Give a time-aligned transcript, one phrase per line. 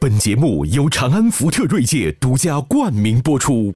[0.00, 3.74] 本节目由长安福特锐界独家冠名播出。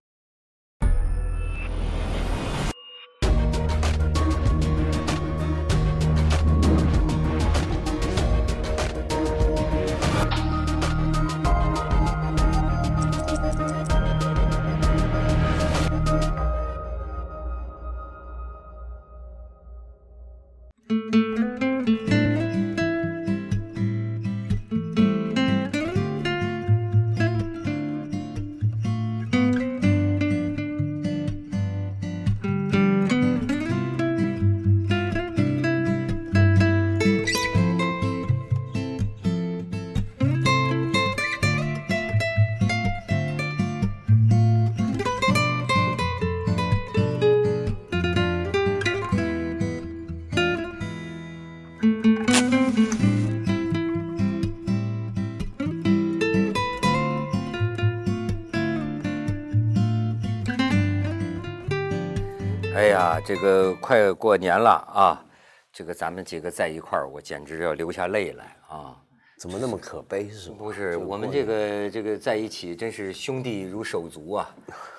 [63.26, 65.24] 这个快过年了啊，
[65.72, 68.96] 这个咱们几个在一块儿，我简直要流下泪来啊！
[69.38, 70.56] 怎么那么可悲是吗？
[70.58, 74.48] 不是，我们这个这个在一起，真是兄弟如手足啊，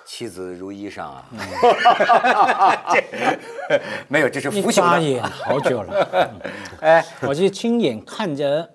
[0.05, 1.29] 妻子如衣裳啊。
[2.91, 4.91] 这 没有，这是你福兄的。
[4.91, 6.41] 眨眼好久了，
[6.81, 8.67] 哎，我是亲眼看着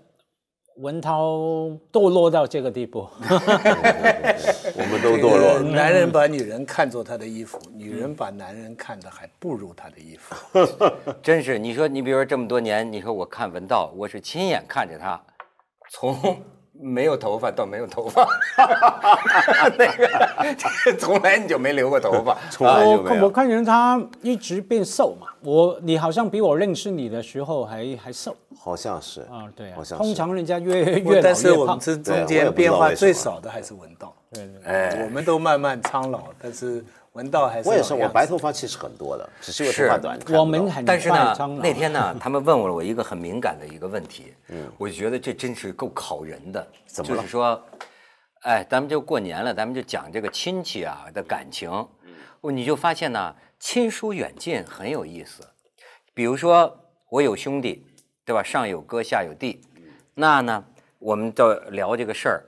[0.81, 1.37] 文涛
[1.93, 3.07] 堕落到这个地步。
[3.23, 5.63] 我们都堕落了。
[5.71, 10.35] 男人把女人看作他的衣服，女人把男人看得还不如他的衣服。
[11.23, 15.21] 真是，你说你比如说这么多年，你说我看文道，我是亲眼看着他
[15.91, 16.17] 从
[16.83, 18.27] 没有头发到没有头发，
[19.77, 20.09] 那个
[20.83, 22.99] 这从来你就没留过头发， 从来就没有。
[23.01, 34.15] 我看我看见他一直变瘦嘛，我你好像比我认识你的时候还还瘦好像是啊，对啊好，像通常人家越越老但是越胖，我们这中间变化最少的还是文道。
[34.33, 36.85] 对对哎我们都慢慢苍老，但是
[37.21, 40.19] 文道还是我也是，我白头发其实很多的，只是因为头发短。
[40.87, 46.67] 但是呢那天呢， 他们问了我一个很敏感的一个问题，嗯，我就觉得这真是够考人的。
[46.87, 47.63] 怎么了就是说，
[48.45, 51.71] 哎，咱们就过年了，咱们就讲这个亲戚啊的感情，
[52.43, 55.47] 嗯你就发现呢，亲疏远近很有意思。
[56.15, 56.75] 比如说，
[57.11, 57.87] 我有兄弟，
[58.25, 58.43] 对吧？
[58.43, 59.61] 上有哥，下有弟，
[60.15, 60.65] 那呢，
[60.99, 62.47] 我们就聊这个事儿。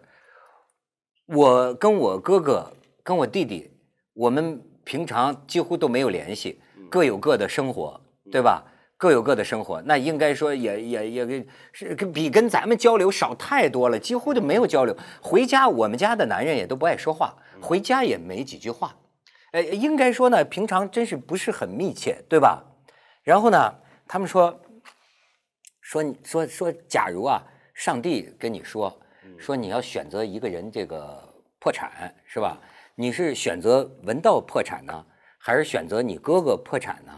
[1.27, 2.72] 我跟我哥哥、
[3.03, 3.71] 跟我弟弟，
[4.15, 8.00] 我们平常几乎都没有联系，各有各的生活，
[8.31, 8.65] 对吧？
[8.97, 14.97] 各有各的生活，那应该说也也也跟是跟比跟咱们交流少太多了，几乎就没有交流。
[15.21, 18.95] 回家，我们家的男人也都不爱说话，回家也没几句话。
[19.50, 22.65] 哎，应该说呢，平常真是不是很密切，对吧？
[23.25, 23.75] 然后呢，
[24.06, 24.61] 他们说
[25.81, 27.43] 说你说说，假如啊，
[27.75, 28.97] 上帝跟你说
[29.37, 31.21] 说你要选择一个人这个
[31.59, 32.56] 破产是吧？
[33.03, 34.95] 你是选择文道破产呢，
[35.37, 37.11] 还是选择你哥哥破产呢？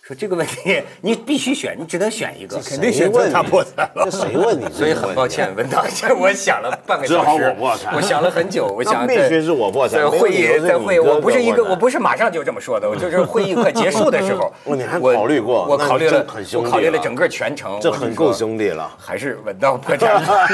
[0.00, 2.58] 说这个问题你必须选，你只能选一个。
[2.60, 4.04] 肯定选择他破产了。
[4.06, 4.64] 这谁问你？
[4.72, 18.90] 所以很抱歉，文道，这我想了半个小时，只好我破产我想了很久，我想那必须是我破产在会议在会我不是一个，我不是马上就这么说的，我就是会议快结束的时候 哦你还我考虑过我考虑了很，兄弟我考虑了了整个全程，这很够兄弟了。
[18.96, 20.48] 还是文道破产了。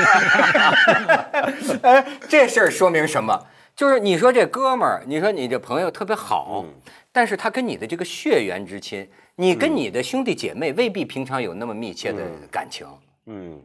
[1.83, 3.39] 哎，这事儿说明什么？
[3.75, 6.65] 就是你说这哥们儿，你说你这朋友特别好，
[7.11, 12.87] 但是他跟你的这个血缘之亲，你跟你的兄弟姐妹未必平常有那么密切的感情。
[13.27, 13.61] 嗯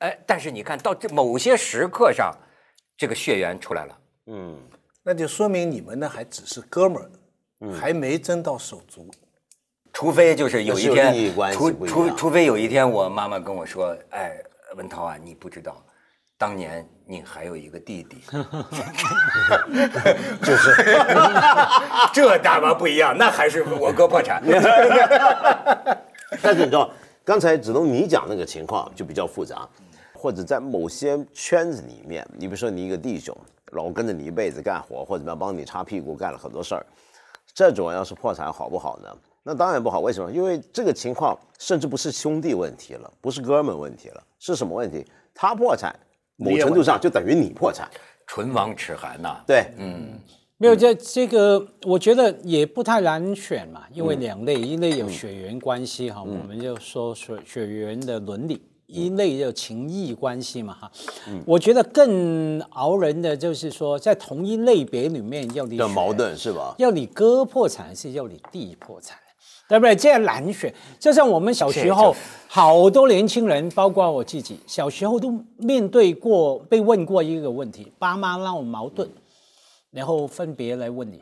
[0.00, 2.30] 哎，但是你看到这某些时刻上，
[2.98, 3.98] 这个血缘出来了。
[4.26, 4.58] 嗯，
[5.02, 9.10] 那就说明你们呢还只是哥们儿，还没争到手足。
[9.94, 14.36] 除非就是有一天，除除除非有一天，我妈妈跟我说：“哎，
[14.76, 15.82] 文涛啊，你不知道，
[16.38, 18.18] 当年你还有一个弟弟，
[20.42, 20.74] 就是
[22.12, 24.42] 这大妈不一样，那还是我哥破产。
[26.42, 26.90] 但是你知道，
[27.24, 29.66] 刚才子东你讲那个情况就比较复杂，
[30.12, 33.34] 或者在某些圈子里面，你比如说你一个弟兄，
[33.72, 36.84] 老跟着你一辈子干活，或者要帮你擦屁股，干了很多事儿，
[37.54, 39.08] 这种要是破产好不好呢？
[39.42, 40.30] 那当然不好，为什么？
[40.30, 45.06] 因为这个情况甚至不是兄弟问题了，不是哥们问题了，是什么问题？
[45.32, 45.94] 他破产，
[46.36, 47.88] 某程度上就等于你破产。
[48.26, 50.18] 唇亡齿寒呐、对，嗯。
[50.58, 58.56] 没有这这个，我觉得也不太难选嘛，因为两类，一类有血缘关系哈，我们就说血血缘的伦理；
[58.86, 60.90] 一类就情谊关系嘛哈。
[61.44, 66.74] 我觉得更熬人的就是说，在同一类别里面要你选的矛盾是吧？
[66.78, 69.18] 要你哥破产还是要你弟破产？
[69.68, 69.96] 对不对？
[69.96, 72.14] 这样难选，就像我们小时候，
[72.46, 79.08] 好多年轻人，包括我自己，小时候都面对过被问过一个问题：爸妈闹矛盾，
[79.90, 81.20] 然后分别来问你，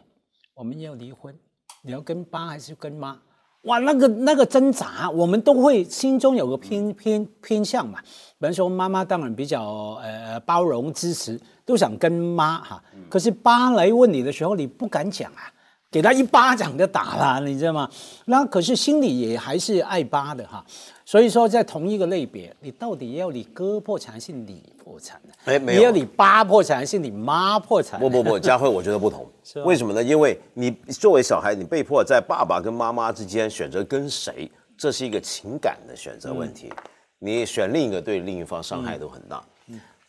[0.55, 1.35] 我们要离婚，
[1.83, 3.17] 你要跟爸还是跟妈？
[3.63, 7.99] 哇，那个那个挣扎，我们都会心中有个偏偏偏向嘛。
[8.39, 12.83] 比方说，妈妈当然比较呃包容支持，都想跟妈哈。
[13.09, 15.51] 可是爸来问你的时候，你不敢讲啊。
[15.95, 17.89] 给他一巴掌就打了，你知道吗？
[18.25, 20.65] 那可是心里也还是爱巴的哈。
[21.05, 25.33] 所以说，在同一个类别，你到底要你哥破产还是你破产呢？
[25.45, 28.01] 哎，没有，你要你爸破产还是你妈破产？
[28.01, 29.25] 不不不，佳慧，我觉得不同。
[29.65, 30.03] 为什么呢？
[30.03, 36.73] 因为你作为小孩，你被迫在爸爸跟妈妈之间选择跟谁，这是一个情感的选择问题。
[37.21, 39.41] 你选另一个，对另一方伤害都很大。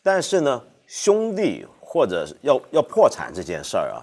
[0.02, 4.02] 但是呢，兄弟或者要要破产这件事儿啊。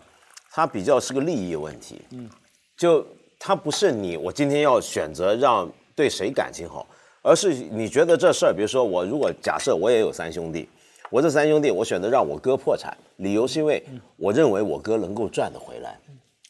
[0.55, 2.29] 它比较是个利益问题，嗯，
[2.77, 3.03] 就
[3.39, 6.85] 它不是你我今天要选择让对谁感情好，
[7.23, 10.69] 而是你觉得这事儿，比如说我如果假设我也有三兄弟，
[11.09, 13.83] 我这三兄弟我选择让我哥破产，理由是因为
[14.15, 15.97] 我认为我哥能够赚得回来，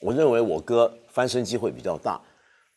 [0.02, 2.20] 我认为我哥翻身机会比较大，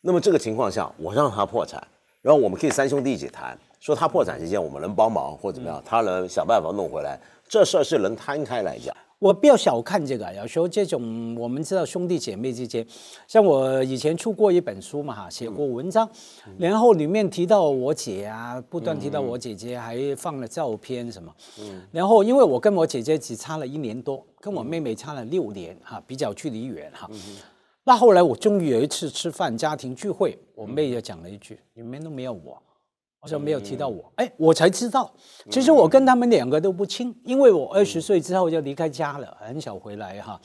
[0.03, 1.85] 那么这个情况下我让他破产，
[2.23, 7.19] 然后我们可以三兄弟一起谈，说他破产期间我们能帮忙或怎么样，他能想办法弄回来，
[7.49, 8.95] 这事儿是能摊开来讲。
[9.19, 12.87] 我不要小看这个，有时候这种我们知道兄弟姐妹之间，
[13.27, 16.07] 像我以前出过一本书嘛哈，写过文章，
[16.59, 27.09] 然后里面提到我姐啊，不断提到我姐姐，还放了照片什么，嗯，然后因为我跟我姐姐只差了一年多，跟我妹妹差了六年哈，比较距离远哈，
[27.85, 32.63] 那后来我终于有一次吃饭家庭聚会，我妹就讲了一句，你们都没有我。
[33.27, 35.13] 好像没有提到我，哎，我才知道，
[35.51, 40.41] 其实我跟他们两个都不亲，因为我二十岁之后就离开家了，很少回来哈。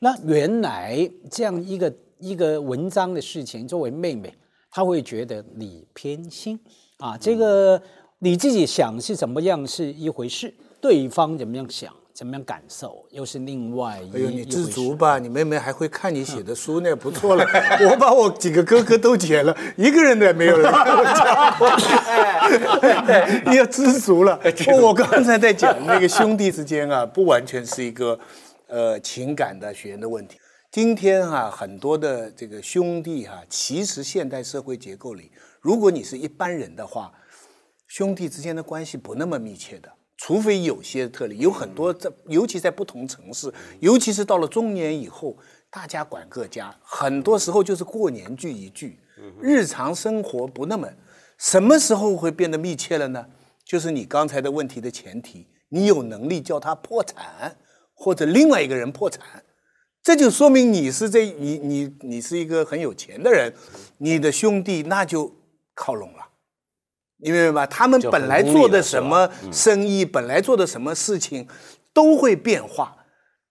[0.00, 4.30] 那原来这样一个一个文章的事情，作为妹妹，
[4.70, 6.60] 她会觉得你偏心
[6.98, 7.80] 啊，这个
[8.18, 10.52] 你自己想是怎么样是一回事，
[10.82, 11.90] 对方怎么样想。
[12.18, 13.06] 怎么样感受？
[13.12, 14.16] 又是另外一。
[14.16, 15.20] 哎呦，你知足吧！
[15.20, 17.46] 你妹妹还会看你写的书那，不错了。
[17.88, 20.68] 我把我几个哥哥都解了， 一个人都没有了。
[23.46, 24.36] 你要知足了。
[24.82, 28.18] 我刚才在讲那个兄弟之间啊，不完全是一个
[28.66, 30.40] 呃情感的血缘的问题。
[30.72, 35.30] 今天啊，很多的这个兄弟哈，其实现代社会结构里，
[35.60, 37.12] 如果你是一般人的话，
[37.86, 39.88] 兄弟之间的关系不那么密切的。
[40.18, 43.50] 除非有些特例，有很多在，尤其在不同城市，
[43.80, 45.36] 尤其是到了中年以后，
[45.70, 48.98] 大家管各家，很多时候就是过年聚一聚，
[49.40, 50.88] 日常生活不那么。
[51.38, 53.26] 什么时候会变得密切了呢？
[53.64, 57.56] 就是你刚才的问题的前提，你有能力叫他破产，
[57.94, 59.44] 或者另外一个人破产，
[60.02, 63.54] 这就说明你是这你你你是一个很有钱的人，
[63.98, 65.32] 你的兄弟那就
[65.74, 66.27] 靠拢了。
[67.18, 67.66] 你明白吧？
[67.66, 71.46] 他们本来做的什么生意，本来做的什么事情，
[71.92, 72.96] 都会变化。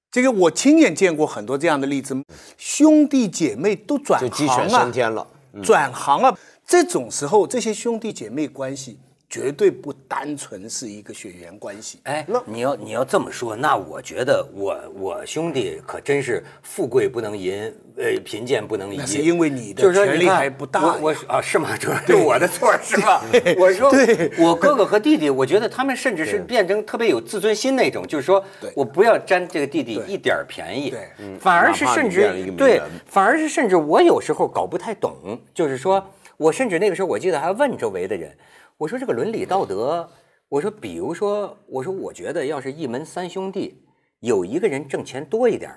[0.09, 2.15] 这个我亲眼见过很多这样的例子，
[2.57, 5.27] 兄弟姐妹都转行了，
[5.61, 6.37] 转行了。
[6.65, 8.99] 这种时候，这些兄弟姐妹关系。
[9.29, 11.99] 绝对不单纯是一个血缘关系。
[12.03, 18.97] 哎，那你要你要这么说，那我觉得我我兄弟可真是富贵不能淫，呃，贫贱不能移。
[18.97, 20.95] 那是因为你的权力还不大。
[20.95, 21.75] 我啊，是吗？
[21.77, 23.21] 主要是我的错是吧？
[23.59, 23.91] 我说，
[24.39, 28.41] 我哥哥和弟弟，我觉得他们甚至是变成特别有自尊心那种，就是说
[28.73, 36.01] 我不要占这个弟弟一点便宜，对，反而是甚至对，反而是甚至我有时候搞不太懂，就是说
[36.37, 38.31] 我甚至那个时候我记得还问周围的人。
[38.77, 40.07] 我说这个伦理道德，
[40.49, 43.81] 我说比如说，我说我觉得要是一门三兄弟，
[44.19, 45.71] 有一个人挣钱多一点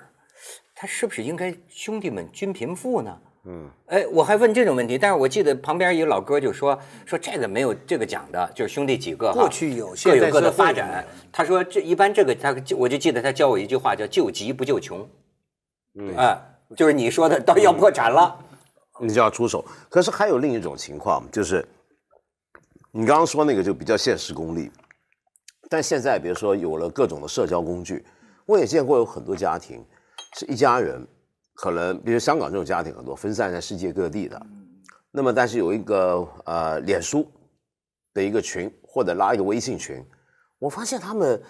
[0.75, 3.17] 他是不是应该兄弟们均贫富呢？
[3.45, 11.03] 嗯，哎，我还问这种问题，但是我记得旁边一个老哥就说说这个没有这个讲的，就是兄弟几个过去有各有各的发展。
[11.31, 15.09] 他说这一般这个他我就记得他教我一句话叫救急不救穷，
[15.95, 16.39] 嗯，哎，
[16.77, 18.37] 就是你说的到要破产了，
[18.99, 19.65] 你就要出手。
[19.89, 21.67] 可是还有另一种情况就是。
[22.93, 24.69] 你刚刚说那个就比较现实功利，
[25.69, 28.05] 但现在比如说有了各种的社交工具，
[28.45, 29.81] 我也见过有很多家庭
[30.37, 31.07] 是一家人，
[31.55, 34.45] 可能比如香港这种家庭很多分散在世界各地的，
[35.09, 37.25] 那么但是有一个呃脸书
[38.13, 40.05] 的一个群或者拉一个微信群，
[40.59, 41.41] 我发现他们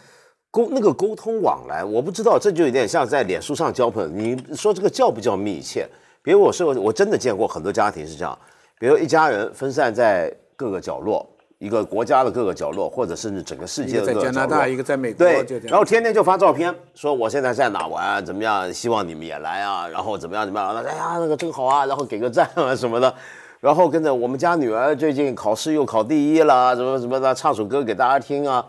[0.51, 4.10] 沟那个沟通往来，我不知道这就有点像在脸书上交朋友。
[4.10, 5.89] 你说这个叫不叫密切？
[6.21, 8.38] 比如我说我真的见过很多家庭是这样，
[8.79, 10.31] 比如一家人分散在。
[10.57, 11.27] 各个角落，
[11.62, 14.32] 一个国家的各个角落，或者甚至整个世界的各个角落。
[14.32, 23.13] 加拿大，一个在美国，对然后天天就发照片，说我现在在哪玩，怎么样，希望你们也来啊，然后怎么样怎么样，哎呀那个真好啊，然后给个赞啊什么的，
[23.60, 28.65] 然后跟着我们家女儿最近考试又考第一了，什么什么的，唱首歌给大家听啊。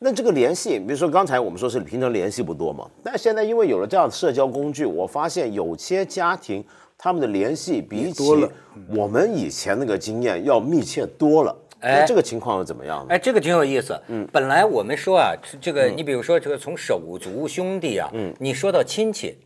[0.00, 6.64] 那这个联系，比如说刚才我们说是平常联系不多嘛，但现在因为有了这样的社交工具，我发现有些家庭
[6.98, 8.48] 他们的联系比起
[8.88, 11.56] 我们以前那个经验要密切多了。
[11.82, 13.06] 哎那这个情况又怎么样呢？
[13.10, 14.00] 哎，这个挺有意思。
[14.08, 19.36] 嗯，本来我们说啊，这个你比如说这个从手足兄弟啊，嗯，你说到亲戚，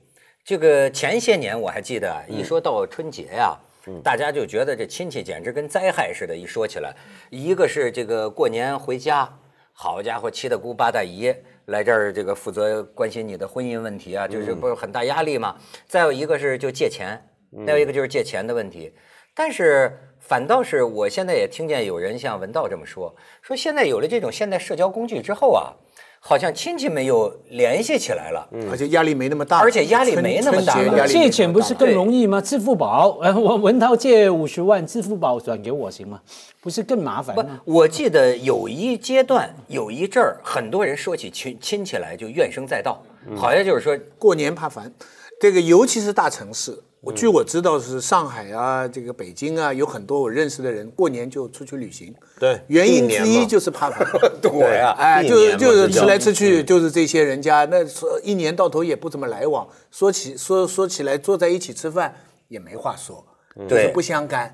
[0.44, 3.56] 这个前些年我还记得啊，一说到春节呀、
[4.02, 6.36] 大家就觉得这亲戚简直跟灾害似的。
[6.36, 6.94] 一说起来，
[7.30, 9.28] 一个是这个过年回家，
[9.72, 11.34] 好家伙，七大姑八大姨
[11.66, 15.56] 来这儿，这个负责关心你的婚姻问题啊，就是不是很大压力嘛？
[15.88, 17.20] 再有一个是就借钱，
[17.66, 18.92] 再有一个就是借钱的问题。
[19.34, 25.70] 但是反倒是我现在也听见有人像文道这么说，说现在有了这种现代社交工具之后啊，
[26.18, 28.48] 好像亲戚们又联系起来了。
[28.68, 32.40] 而且压力没那么大，而且压力没那么大春春节压力没那么大借钱不是更容易吗？
[32.40, 36.20] 支付宝，呃，我文涛借五十万，支付宝转给我行吗？
[36.60, 43.00] 不是更麻烦吗？，我记得有一阶段有一阵儿，很多人说起亲亲戚来就怨声载道，
[43.36, 44.92] 好像就是说过年怕烦，
[45.40, 46.82] 这个尤其是大城市。
[47.06, 52.12] 我据我知道是上海啊，这个北京啊，有很多我认识的人过年就出去旅行。
[52.40, 54.04] 对原因之一就是怕烦。
[54.42, 62.12] 对呀，哎，就就是吃来吃去，就是这些人家，那说一年到头也不怎么来往，说起说说起来坐在一起吃饭
[62.48, 64.52] 也没话说，就是对不相干。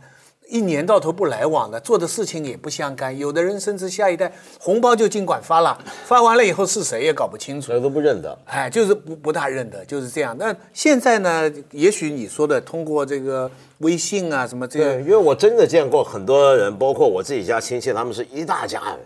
[0.49, 3.17] 一年到头不来往的，做的事情也不相干。
[3.17, 4.31] 有的人甚至下一代
[4.61, 7.81] 红包就尽管发了，发完了以后是谁也搞不清楚谁。
[7.81, 8.39] 都不认得。
[8.45, 10.37] 哎，就是不不大认得，就是这样。
[10.39, 11.51] 那现在呢？
[11.71, 18.99] 也许你说的通过这个微信啊什么这对，个，因为我真的见过很多人，包括我自己家亲戚，他们是一大家人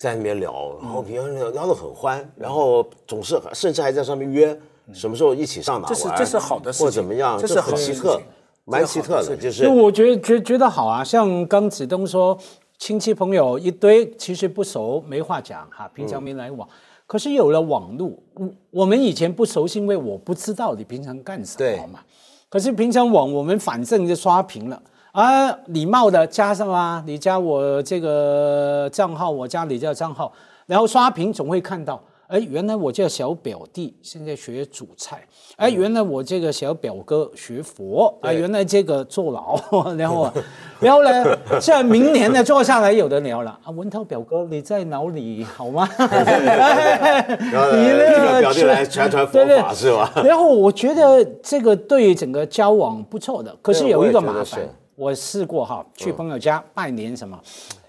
[0.00, 4.58] 在那边聊，然后平常聊聊得很欢，然后总是甚至还在上面约
[4.92, 8.26] 什么时候一起上哪玩，这是这是好的事情或怎么样，这是很奇特情，
[8.64, 12.36] 蛮奇特的，就就是我觉得觉觉得好啊，像刚子东说，
[12.78, 16.66] 亲戚朋友一堆，其实不熟没话讲哈，平常没来往。
[17.06, 22.00] 可是有了网络，我我们以前不熟，悉因为我不知道你平常干什么嘛。
[22.48, 30.32] 可是平常网我们反正就刷屏了啊，礼貌的加上啊，你加我这个账号，我加你这个账号，
[30.64, 32.00] 然后刷屏总会看到。
[32.34, 35.24] 哎，原来我这个小表弟现在学煮菜，
[35.54, 39.56] 哎，原来我这个小表哥学佛，啊，原来这个坐牢，
[39.94, 40.28] 然后，
[40.80, 41.24] 然后呢，
[41.60, 43.56] 现在明年呢坐下来有的聊了。
[43.62, 45.88] 啊，文涛表哥你在哪里好吗？
[45.96, 47.38] 你那
[48.10, 50.12] 个那表弟来传传佛法是吧？
[50.24, 57.38] 然后我觉得这个对整个交往不错的，可是有一个麻烦是，我试过哈，去朋友家拜年什么。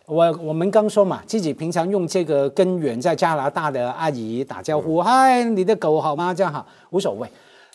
[0.07, 6.33] 我我们刚说嘛，自己平常用这个跟远在加拿大的阿姨打招呼，嗨，你的狗好吗？
[6.33, 7.27] 这样好，无所谓。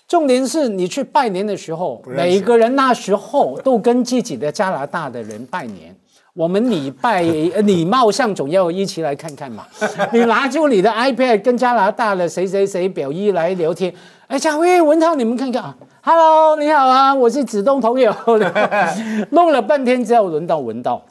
[0.06, 5.94] 重点是你去拜年的时候，每个人那时候都跟自己的加拿大的人拜年。
[6.34, 7.22] 我们礼拜
[7.54, 9.64] 呃礼貌上总要一起来看看嘛。
[10.12, 13.92] 你拿出你的 iPad 跟加拿大的谁谁谁表姨来聊天，
[14.28, 18.14] 哎，佳慧、文涛，你们看看啊，Hello，你好啊，我是子东朋友。
[19.30, 21.02] 弄了半天之后，轮到文道，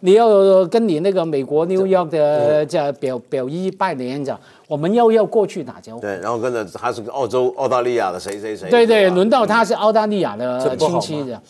[0.00, 6.00] 你要跟你那个美国 New York 的叫表表姨拜年，这样我们又要过去打招呼。
[6.00, 11.40] 对，然后跟着他是个澳洲、澳大利亚的谁谁谁，对对，轮到他是澳大利亚的亲戚的。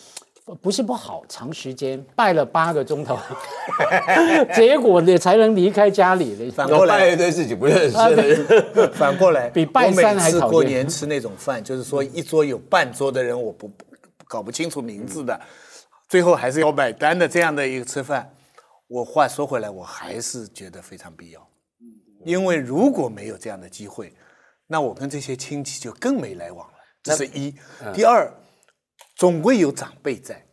[0.55, 3.17] 不是不好，长时间拜了八个钟头，
[4.55, 6.45] 结果你才能离开家里的。
[6.45, 13.85] 要反过来拜一堆自己不认识的人，反过来， 比拜山还我每次讨厌过年吃那种饭，就是说一桌有半桌的人，我不不
[14.27, 15.39] 搞不清楚名字的，
[16.07, 18.33] 最后还是要买单的这样的一个吃饭。
[18.87, 21.47] 我话说回来，我还是觉得非常必要，
[22.25, 24.11] 因为如果没有这样的机会，
[24.65, 26.73] 那我跟这些亲戚就更没来往了。
[27.03, 27.53] 这是一。
[27.93, 28.31] 第二，
[29.19, 30.45] 总归有长辈在。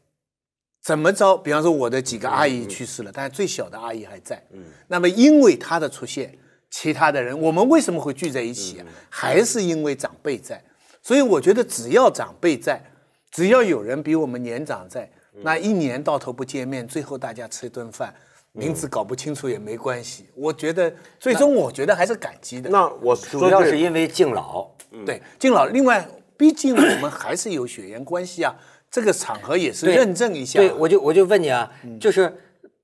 [0.83, 1.37] 怎么着？
[1.39, 4.45] 比方说我的几个阿姨去世了，但是最小的阿姨还在。
[4.51, 6.37] 嗯，那么因为她的出现，
[6.69, 8.87] 其他的人，我们为什么会聚在一起啊？
[9.09, 10.61] 还是因为长辈在。
[11.01, 12.83] 所以我觉得只要长辈在，
[13.31, 15.09] 只要有人比我们年长在，
[15.43, 18.13] 那一年到头不见面，最后大家吃一顿饭，
[18.51, 20.27] 名字搞不清楚也没关系。
[20.35, 22.69] 我觉得最终我觉得还是感激的。
[22.71, 24.69] 那我主要是因为敬老。
[25.05, 25.67] 对，敬老。
[25.67, 28.57] 另外，毕竟我们还是有血缘关系啊，
[28.91, 30.59] 这个场合也是对认证一下。
[30.59, 32.33] 对，我就我就问你啊，就是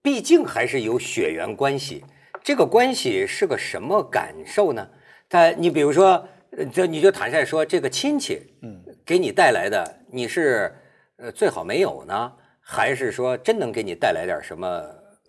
[0.01, 2.05] 毕竟还是有血缘关系，
[2.43, 4.89] 这个关系是个什么感受呢？
[5.29, 10.75] 他，你比如说，呃这你就坦率说，这个亲戚，嗯，给你带来的，你是
[11.17, 14.83] 呃最好没有呢，还是说真能给你带来点什么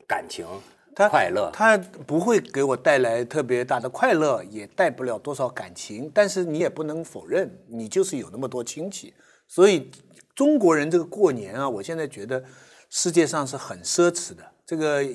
[0.07, 0.45] 感情？
[0.95, 6.11] 它快乐他不会给我带来特别大的快乐，也带不了多少感情。
[6.13, 9.13] 但是你也不能否认，你就是有那么多亲戚，
[9.47, 9.89] 所以
[10.35, 12.43] 中国人这个过年啊，我现在觉得
[12.89, 14.43] 世界上是很奢侈的。
[14.65, 15.05] 这个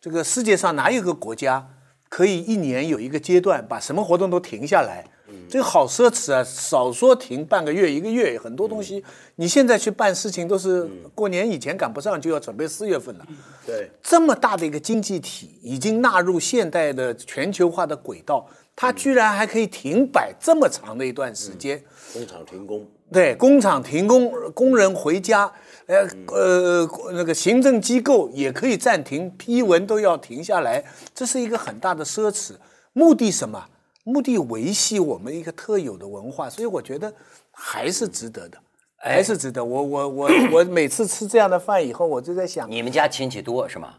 [0.00, 1.68] 这个世界上哪有个国家
[2.08, 5.04] 可以一年有一个阶段把什么活动都停下来？
[5.48, 6.44] 这个好奢侈啊！
[6.44, 9.02] 少说停半个月、一个月，很多东西
[9.36, 13.26] 你现在去办事情都是过年以前赶不上，就要准备四月份了。
[13.66, 18.46] 对，这么大的一个经济体已经纳入现代的全球化的轨道，
[18.76, 21.82] 它居然还可以停摆这么长的一段时间。
[22.12, 25.52] 工厂停工，对，工厂停工，工人回家，
[25.86, 30.84] 呃呃，那个行政机构也可以暂停，批文都要停下来，
[31.14, 32.52] 这是一个很大的奢侈。
[32.92, 33.64] 目的什么？
[34.04, 37.12] 目的维系我们一个特有的文化，所以我觉得
[37.50, 38.58] 还是值得的，
[38.96, 39.64] 还是值得。
[39.64, 43.94] 我我我我每次吃这样的饭以后，我就在想，你们家亲戚多是吗？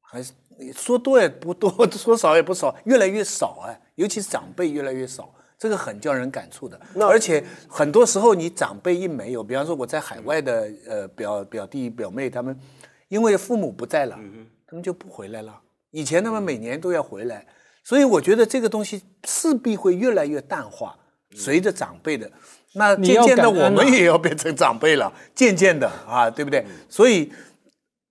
[0.00, 0.32] 还是
[0.74, 6.78] 说多也不多， 说少也不少，越来越少哎，尤其是长辈越来越少，这个很叫人感触的。
[7.00, 12.58] 而且很多时候你长辈一没有，比方说我在海外的呃表表弟表妹他们，
[13.08, 14.18] 因为父母不在了，
[14.66, 15.60] 他们就不回来了。
[15.90, 17.46] 以前他们每年都要回来，
[17.84, 20.96] 所以我觉得这个东西势必会越来越淡化，
[21.34, 22.30] 随着长辈的。
[22.74, 26.64] 那渐渐的，我们也要变成长辈了，渐渐的啊，对不对？
[26.88, 27.30] 所以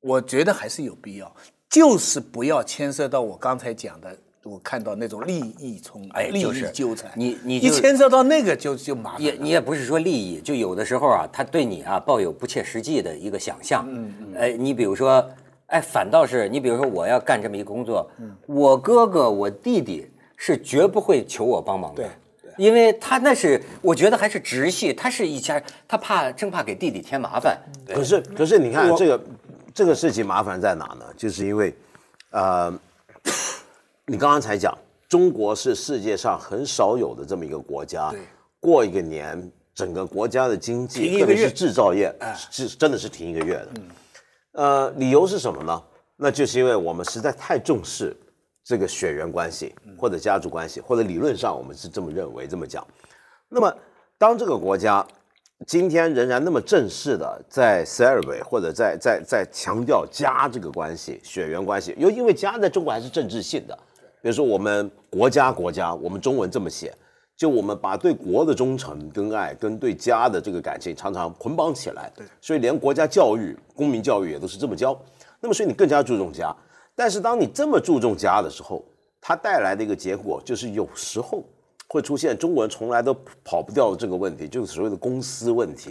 [0.01, 1.35] 我觉得还是有必要，
[1.67, 7.11] 就是不要牵涉到我刚才讲的，我看到那种利益冲，利益哎就是纠缠。
[7.15, 9.37] 你你一牵涉到那个就就麻烦也了。
[9.41, 13.83] 你也不是说利益，就有的时候啊，他对你啊抱有不切实际的一个想象。
[13.89, 14.35] 嗯嗯。
[14.35, 15.27] 哎，你比如说，
[15.71, 18.09] 哎，反倒是你比如说，我要干这么一个工作，
[18.45, 22.03] 我哥哥、我弟弟是绝不会求我帮忙的。
[22.03, 22.11] 对
[22.57, 27.57] 因为他那是，我觉得还是直系，他是一家，他怕生怕给弟弟添麻烦。
[27.87, 29.23] 可是可是你看这个
[29.73, 31.05] 这个事情麻烦在哪呢？
[31.15, 31.73] 就是因为，
[32.31, 32.69] 呃，
[34.05, 38.13] 你刚刚才讲，中国是世界上很少有的这么一个国家，
[38.59, 42.13] 过一个年，整个国家的经济，特别是制造业，
[42.51, 43.69] 是真的是停一个月的。
[44.53, 45.81] 呃，理由是什么呢？
[46.17, 48.15] 那就是因为我们实在太重视
[48.63, 52.85] 这个血缘关系或者家族关系，或者理论上我们是这么认为这么讲。
[53.49, 53.75] 那么，
[54.17, 55.05] 当这个国家
[55.65, 63.77] 今天仍然那么正式的在 celebrate 或者在在在强调家这个关系、血缘关系，因为因为家在中国还是政治性的。
[64.21, 66.93] 比如说我们国家国家，我们中文这么写，
[67.41, 72.07] 就我们把对国的忠诚跟爱跟对家的这个感情常常捆绑起来。
[72.15, 74.95] 对，所以连国家教育、公民教育也都是这么教。
[75.39, 76.55] 那么所以你更加注重家，
[76.95, 78.85] 但是当你这么注重家的时候，
[79.19, 81.43] 它带来的一个结果就是有时候
[81.87, 83.11] 会出现中国人从来都
[83.43, 85.89] 跑不掉的这个问题，就是所谓的公私问题。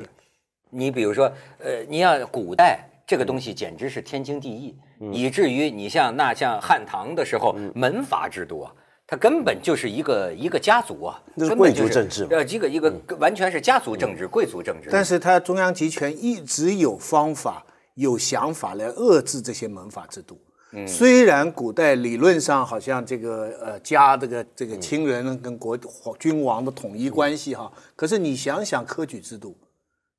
[0.70, 1.24] 你比如说，
[1.58, 8.72] 呃，你要古代这个东西简直是天经地义，嗯以至于你像那像汉唐的时候，门阀制度啊，
[9.11, 14.88] 它根本就是一个一个家族啊，那是贵族政治呃，一个一个完全是家族政治、贵族政治。
[14.88, 20.40] 但是它中央集权一直有方法、有想法来遏制这些门阀制度。
[20.73, 25.77] 嗯虽然古代理论上好像这个呃家这个这个亲人跟国
[26.16, 29.59] 君王的统一关系哈，可是你想想科举制度，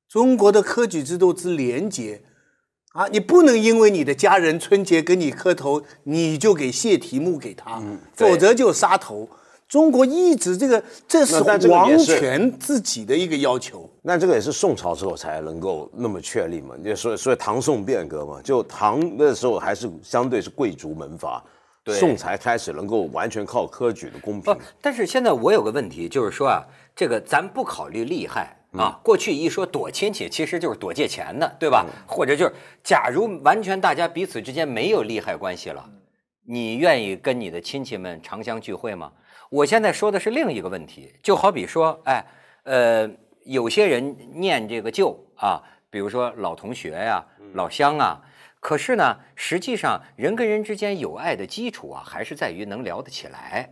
[0.06, 2.22] 中国的科举制度之廉洁
[2.92, 7.82] 啊，你不能因为你的家人春节跟你磕头，你就给谢题目给他，
[8.16, 9.28] 对否则就杀头。
[9.66, 13.88] 中国一直这个这是王权自己的一个要求。
[14.02, 21.42] 那这个也是宋朝之后才能够那么确立嘛，就所以所以唐宋变革嘛，就唐那时候还是相对是贵族门阀，
[21.82, 26.62] 对宋才开始能够完全靠科举的公平。，但是现在我有个问题，就是说啊，
[26.94, 29.00] 这个咱不考虑利害嗯啊。
[29.02, 31.86] 过去一说躲亲戚，其实就是躲借钱的，对吧？
[32.06, 35.88] 或者就是，假如完全大家彼此之间没有利害关系了，
[36.46, 39.12] 你愿意跟你的亲戚们常相聚会吗？
[39.50, 42.24] 我现在说的是另一个问题，就好比说，哎，
[42.64, 43.10] 呃，
[43.44, 48.22] 有些人念这个旧啊，比如说老同学呀、老乡啊。
[48.60, 53.70] 可是呢，实际上人跟人之间有爱的基础啊，还是在于能聊得起来。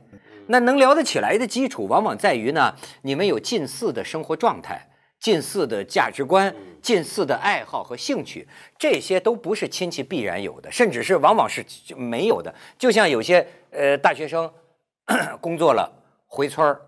[0.48, 4.88] 那能聊得起来的基础，往往在于呢，你们有近似的生活状态、
[5.20, 12.52] 近似的价值观、近似的爱好和兴趣，这些都不是亲戚必然有的，甚至是往往是没有的。
[12.78, 14.50] 就像有些呃大学生
[15.40, 15.92] 工作了
[16.26, 16.80] 回村儿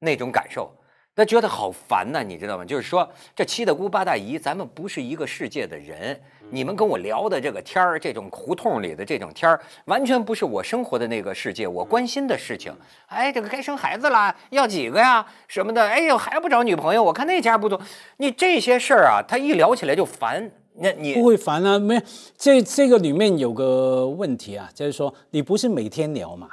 [0.00, 0.70] 那种感受。
[1.18, 2.64] 那觉得好烦呐、你知道吗？
[2.64, 6.20] 就是说，这七大姑八大姨，咱们不是一个世界的人。
[6.50, 12.72] 你们跟我聊的这个天儿，这种胡同里的这种天儿，完全不是我生活的那个世界，我关心的事情。
[13.06, 15.26] 哎，这个该生孩子了，要几个呀？
[15.48, 15.82] 什么的？
[15.82, 17.02] 哎呦，还不找女朋友？
[17.02, 17.80] 我看那家不错。
[18.18, 20.50] 你这些事儿啊，他一聊起来就烦。
[20.78, 22.00] 那你不会烦啊，没
[22.36, 26.48] 这这个里面有个问题啊，就是说你不是每天聊嘛，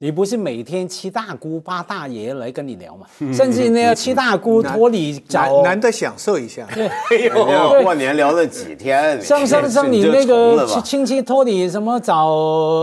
[0.00, 6.64] 你不是每天七大姑八大爷来跟你聊嘛，甚至呢七大姑托你找难难得享受一下。
[6.70, 12.28] 哎呦，过年聊了几天，像像像你那个亲亲戚托你什么找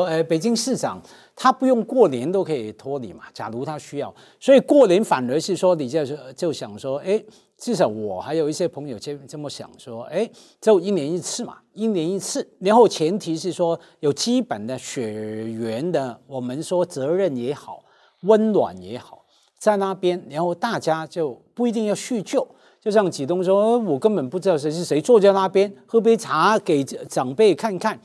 [0.09, 1.01] 呃北京市长，
[1.33, 3.21] 他不用过年都可以托你嘛。
[3.33, 7.23] 假如他需要，所以过年反而是说你就是就想说，哎，
[7.57, 15.11] 至少我还有一些朋友这这么想说，哎，就一年一次嘛，一年一次，然后前提是说有基本的血
[15.51, 17.83] 缘的，我们说责任也好，
[18.21, 19.23] 温暖也好。
[19.57, 22.45] 在那边，然后大家就不一定要叙旧。
[22.79, 27.99] 就像启东说，我根本不知道谁是谁，坐在那边喝杯茶给长辈看看，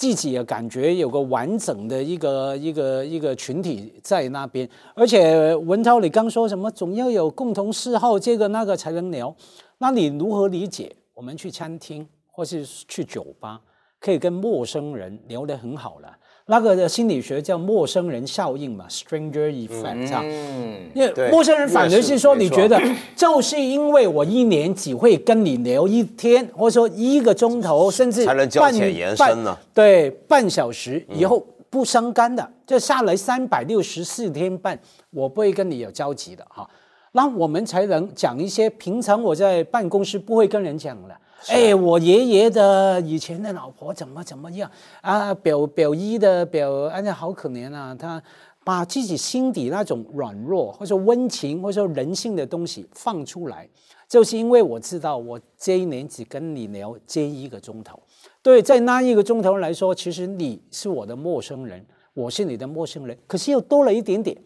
[0.00, 4.66] 自己也感觉有个完整的一个一个一个群体在那边。
[4.94, 9.36] 而且文涛，你刚说什么总要有共同嗜好，这个那个才能聊。
[9.76, 10.96] 那你如何理解？
[11.12, 13.60] 我们去餐厅或是去酒吧，
[14.00, 16.08] 可以跟陌生人聊得很好了。
[16.46, 20.20] 那个的心理学叫陌生人效应嘛，stranger effect 啊。
[20.24, 22.80] 嗯，因为陌生人反而是说，你觉得
[23.14, 34.76] 就是因为我一年只会跟你聊一天，或者说一个钟头，甚至才能交半浅言深呢半对，半小时以后不相干的，这下来三百六十四天半，
[35.10, 36.68] 我不会跟你有交集的哈。
[37.12, 41.16] 那我们才能讲一些平常我在办公室不会跟人讲的。
[41.48, 45.34] 哎，我爷爷的以前的老婆怎么怎么样啊？
[45.34, 47.94] 表表姨的表，哎呀，好可怜啊！
[47.98, 48.22] 他
[48.62, 53.68] 把自己心底那种软弱，或者说温情，或者说人性的东西放出来，
[54.06, 57.98] 就是因为我知道我这一年只跟你聊这一个钟头。
[58.42, 64.36] 对，在那一个钟头来说，其实你是我的陌生人，我是你的陌生人，可是又多了一点点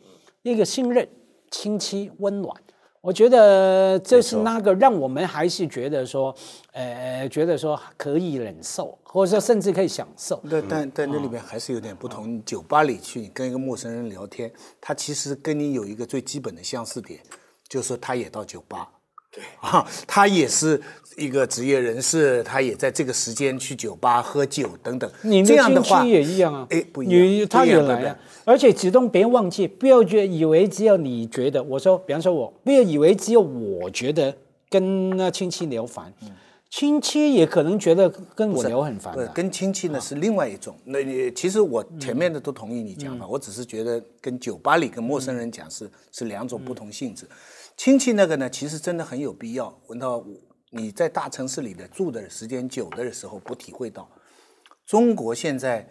[0.42, 1.08] 一个信任、
[1.50, 2.54] 亲戚、温暖。
[3.04, 6.34] 我觉得这是那个让我们还是觉得说，
[6.72, 10.42] 呃，觉得说可以忍受，或者说甚至可以享受。
[10.50, 12.34] 但但但那里面还是有点不同。
[12.34, 17.20] 你酒吧里去，你跟一个陌生人聊天，他其实跟你有一个最基本的相似点，
[17.68, 18.88] 就是说他也到酒吧。
[19.34, 20.80] 对啊，他也是
[21.16, 25.10] 一个职业人士，他也在这个时间去酒吧喝酒等等。
[25.22, 34.34] 你的这样的戚也一样啊，哎，不一样，你他也来啊，而且子东别忘记，不要觉得以为只有你觉得，我说，比方说我，不要以为只有我觉得
[34.68, 36.12] 跟那亲戚聊烦，
[36.70, 39.16] 亲戚也可能觉得跟我聊很烦。
[39.32, 40.76] 跟亲戚呢是另外一种。
[40.84, 47.28] 那你其实我前面的都同意你讲嗯法，我只是觉得跟酒吧里跟陌生人讲是是两种不同性质。
[47.76, 49.80] 亲戚那个呢，其实真的很有必要。
[49.88, 50.24] 文涛，
[50.70, 54.10] 你在大城市里的住的时间久的时候，不体会到
[54.86, 55.88] 中国现在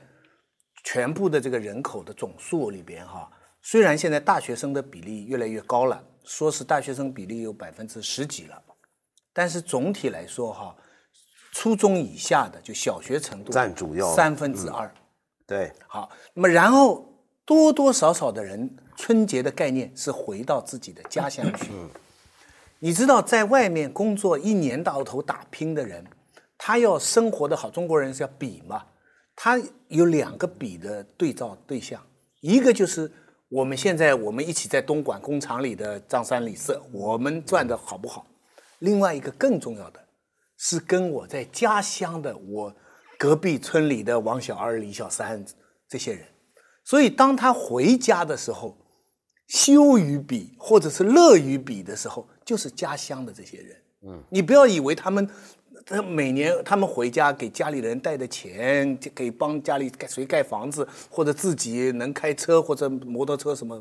[0.84, 3.30] 全部的这个人口的总数里边哈，
[3.62, 8.62] 虽然现在大学生的比例越来越高了，说是大学生比例有百分之十几了，
[9.34, 10.76] 但是总体来说哈，
[11.52, 14.93] 初中以下的就小学程度占主要三分之二。
[15.46, 17.06] 对，好，那么然后
[17.46, 21.70] 多多少少的人，春节的概念是回到自己的家乡去。
[22.80, 26.06] 你知道，在外面工作一年到头打拼的人，
[26.58, 28.86] 他要生活的好，中国人是要比嘛，
[29.36, 32.02] 他有两个比的对照对象，
[32.39, 33.12] 一个就是
[33.50, 38.26] 我们现在我们一起在东莞工厂里的张三李四，我们赚的好不好？
[38.80, 40.00] 另外一个更重要的
[40.58, 42.74] 是跟我在家乡的我
[43.20, 45.44] 隔壁村里的王小二、李小三
[45.89, 46.26] 这些人，
[46.86, 48.78] 所以当他回家的时候，
[49.54, 53.78] 羞于比或者是乐于比的时候，就是家乡的这些人。
[54.08, 55.30] 嗯，你不要以为他们，
[55.86, 63.80] 他每年他们回家给家里人带的钱，给帮家里盖谁盖房子，或者自己能开车或者摩托车什么，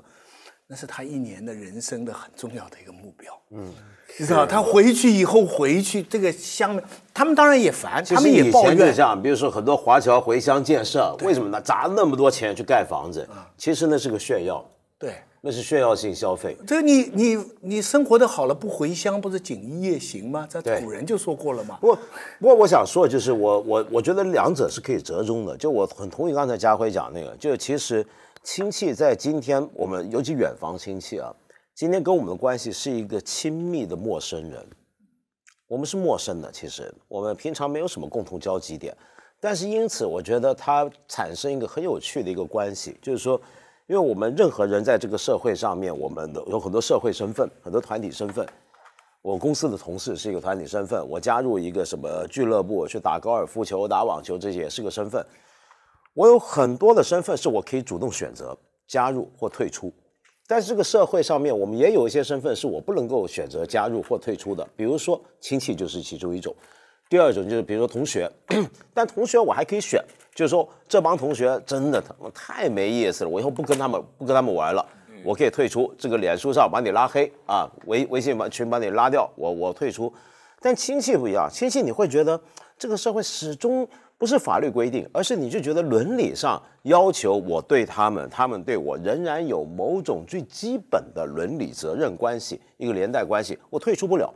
[0.66, 3.32] 那是他一年的人生的很重要的一个目标。
[3.52, 3.72] 嗯，
[4.18, 6.78] 你知道他回去以后回去这个乡，
[7.14, 9.00] 他们当然也烦，他们也抱怨就这。
[9.00, 11.58] 样，比如说很多华侨回乡建设，为什么呢？
[11.62, 14.62] 砸那么多钱去盖房子，其实那是个炫耀，
[14.98, 16.56] 对，那是炫耀性消费。
[16.64, 20.46] 这你你你生活的好了，不回乡不是锦衣夜行吗？
[20.48, 21.76] 这古人就说过了嘛。
[21.80, 21.98] 不过，
[22.38, 25.56] 不过我想说，就是我我我觉得两者是可以折中的。
[25.56, 28.06] 就我很同意刚才家辉讲那个，就是其实
[28.44, 31.34] 亲戚在今天我们尤其远房亲戚啊，
[31.74, 34.64] 今天跟我们的关系是一个亲密的陌生人，
[35.66, 38.96] 我们是陌生的，其实我们平常没有什么共同交集点，
[39.40, 43.40] 但是因此我觉得它产生一个很有趣的一个关系，就是说。
[43.88, 48.46] 因为我们任何人在这个社会上面，我们的有很多社会身份，很多团体身份，
[49.20, 55.24] 我公司的同事是一个团体身份，我加入一个什么俱乐部去打高尔夫球、打网球，这些也是个身份。
[56.14, 59.92] 我有很多的身份是我可以主动选择加入或退出，
[60.46, 66.54] 但是这个社会上面，我们也有一些身份是我不能够选择加入或退出的，比如说亲戚就是其中一种。
[67.08, 68.30] 第二种就是比如说同学，
[68.94, 70.02] 但同学我还可以选，
[70.34, 74.84] 就是说这帮同学真的他妈太没意思了，我以后不跟他们不跟他们玩了，
[75.22, 80.12] 我可以退出这个脸书上把你拉黑啊，微微信把群把你拉掉，我我退出。
[80.60, 82.40] 但亲戚不一样，亲戚你会觉得
[82.78, 94.32] 这个社会始终不是法律规定，而是你就觉得伦理上要求我对他们，他们对我仍然有某种最基本的伦理责任关系，一个连带关系，我退出不了。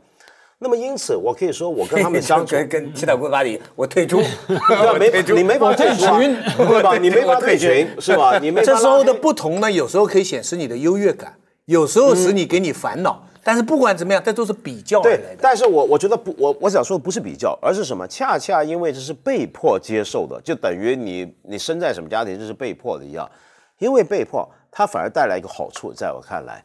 [0.59, 4.17] 那么因此，我可以说我跟他们相处， 跟跟七大姑八里，我退出，
[4.47, 4.93] 对吧？
[4.97, 6.19] 没你没法退出啊，
[6.57, 6.97] 对吧？
[6.97, 8.39] 你没法退群是吧？
[8.39, 13.23] 你没这时候的不同呢，有时候可以显示你的优越感，有时候使你给你烦恼。
[13.43, 15.37] 但是不管怎么样，这都是比较对来，的。
[15.41, 18.05] 但是我我觉得不，我我想说的不是比较，而是什么？
[18.05, 23.29] 恰恰因为这是被迫接受的，就等于你你生在什么家庭，这是被迫的一样。
[23.77, 26.61] 因为被迫，它反而带来一个好处，在我看来，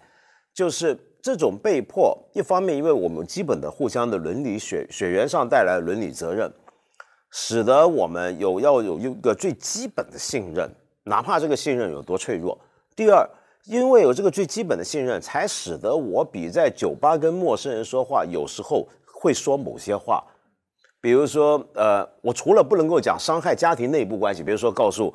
[0.52, 6.52] 就是这种被迫，一方面因为我们基本的互相的伦理血血缘上带来伦理责任，
[7.30, 10.68] 使得我们有要有一个最基本的信任，
[11.04, 12.58] 哪怕这个信任有多脆弱。
[12.96, 13.24] 第二，
[13.66, 20.24] 因为有这个最基本的信任，才使得我比在酒吧跟陌生人说话，有时候会说某些话，
[21.00, 25.14] 比如说，呃，我除了不能够讲伤害家庭内部关系，比如说告诉，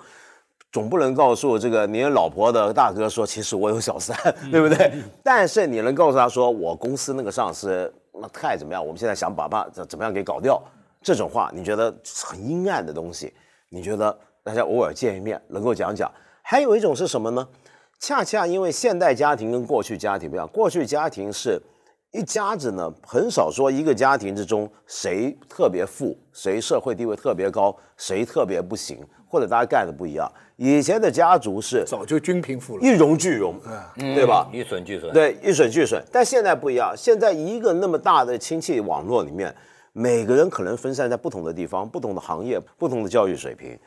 [0.72, 4.16] 总不能告诉这个你老婆的大哥说，其实我有小三，
[4.52, 4.92] 对不对？
[5.24, 10.62] 但是你能告诉他说，我公司那个上司那太怎么样，我们现在想把把怎怎么样给搞掉，
[11.02, 11.94] 这种话你觉得
[12.26, 13.34] 很阴暗的东西，
[13.70, 16.12] 你觉得大家偶尔见一面能够讲讲。
[16.42, 17.48] 还有一种是什么呢？
[18.00, 21.62] 恰恰因为现代家庭跟过去家庭不一样，过去家庭是
[22.12, 30.32] 一家子呢，很少说一个家庭之中谁特别富，谁社会地位特别高，谁特别不行，或者大家干的不一样。
[30.56, 32.84] 以前的家族是早就均贫富了。
[32.84, 33.60] 一荣俱荣，
[33.96, 34.50] 对吧？
[34.54, 35.12] 一损俱损。
[35.14, 36.02] 对，一损俱损。
[36.12, 39.54] 但现在不一样，现在一个那么大的亲戚网络里面，
[39.92, 43.78] 每个人可能分散在不同的地方、不同的行业、不同的教育水平。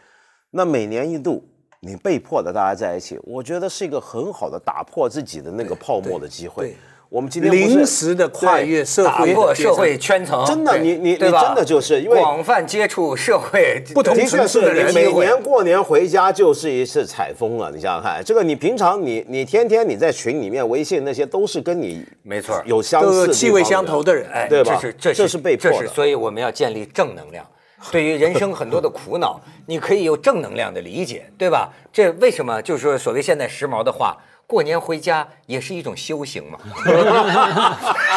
[0.50, 1.42] 那每年一度，
[1.80, 6.76] 你被迫的大家在一起，我觉得是一个很好的打破自己的那个泡沫的机会对。
[7.10, 17.68] 我们今天临时的跨越社打会破社会圈层，真的你你你真的就是因为广泛接触社会不同层次的人每年过年回家就是一次采风了。
[17.72, 27.44] 你想想看，这个你平常你你天天你在群里面微信那些都是跟你没错有相气味相投的人，哎，对吧这是这这是被迫是所以我们要建立正能量。
[27.90, 31.72] 对于人生很多的苦恼，你可以有正能量的理解，对吧？
[31.92, 34.16] 这为什么就是说所谓现在时髦的话，
[34.50, 36.58] 过年回家也是一种修行嘛。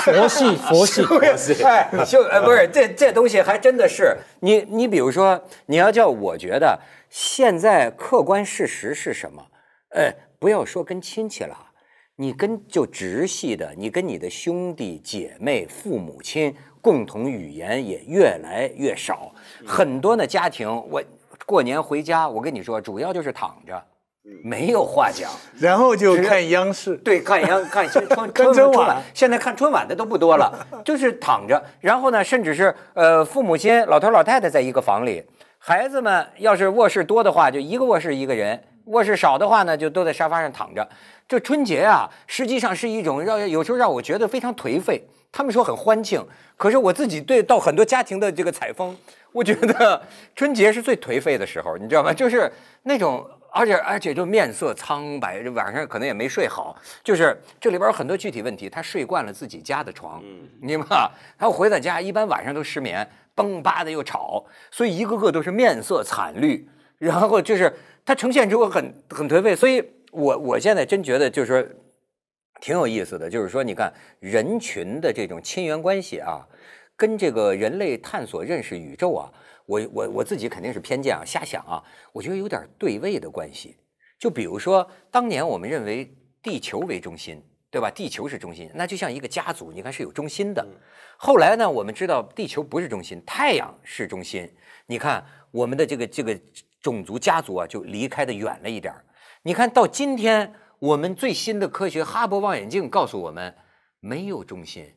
[0.01, 1.03] 佛 系佛系，
[1.63, 6.79] 哎， 修呃不是这这东西还真的是你你比如说你要叫我觉得
[7.11, 9.45] 现在客观事实是什么？
[9.95, 11.55] 哎，不要说跟亲戚了，
[12.15, 19.31] 你跟就直系的，你跟你的兄弟姐妹、父母亲共同语言也越来越少，
[19.67, 20.99] 很多的家庭我
[21.45, 23.85] 过年回家，我跟你说，主要就是躺着，
[24.43, 25.29] 没有话讲。
[25.59, 26.95] 然后就看央视。
[26.97, 31.61] 对，看央看春 春春晚晚，现在看春晚的都不多了， 就是躺着。
[31.81, 35.23] 然后呢，甚至是呃，父母亲老头老太太在一个房里，
[35.57, 40.87] 孩子们要是卧室多的话，就一个卧室一个人；卧室少的话呢，就都在沙发上躺着。
[41.27, 45.05] 这春节啊，实际上是一种让有时候让我觉得非常颓废。
[45.31, 48.95] 他们说很欢庆，可是我自己对到很多家庭的这个采风，
[49.31, 50.01] 我觉得
[50.35, 52.13] 春节是最颓废的时候，你知道吗？
[52.13, 52.49] 就是
[52.83, 53.25] 那种。
[53.55, 58.67] 而且而且就面色苍白，这晚上可能也没睡好，就是这里边有很多具体问题。
[58.67, 60.23] 他睡惯了自己家的床，
[60.59, 61.11] 你明白吗？
[61.37, 67.71] 他回到家一般晚上都失眠，嘣吧的又吵，所以一个个都是面色惨绿，然后就是
[68.03, 69.55] 他呈现出很很颓废。
[69.55, 71.69] 所以我我现在真觉得就是说
[72.59, 76.41] 挺有意思的，就是说你看人群的这种亲缘关系啊，
[76.95, 79.29] 跟这个人类探索认识宇宙啊。
[79.65, 83.77] 我我我自己肯定是偏见啊，瞎想啊，我觉得有点对位的关系。
[84.19, 87.89] 就比如说，当年我们认为地球为中心，对吧？
[87.89, 90.65] 地球是中心，那就像一个家族，你看是有中心的。
[91.17, 94.49] 后来呢，我们知道地球不是中心，太阳是中心。
[94.85, 96.39] 你看我们的这个这个
[96.81, 99.03] 种族家族啊，就离开的远了一点儿。
[99.43, 103.55] 你看到今天，我们最新的科学哈勃望远镜告诉我们，
[103.99, 104.93] 没有中心。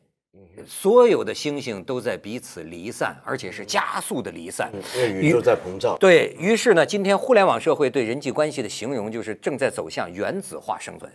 [0.67, 4.71] 所有的星星都在彼此离散，而且是加速的离散。
[4.97, 5.97] 因为宇宙在膨胀。
[6.01, 11.13] 对于是呢，今天互联网社会对人际关系的形容就是正在走向原子化生存，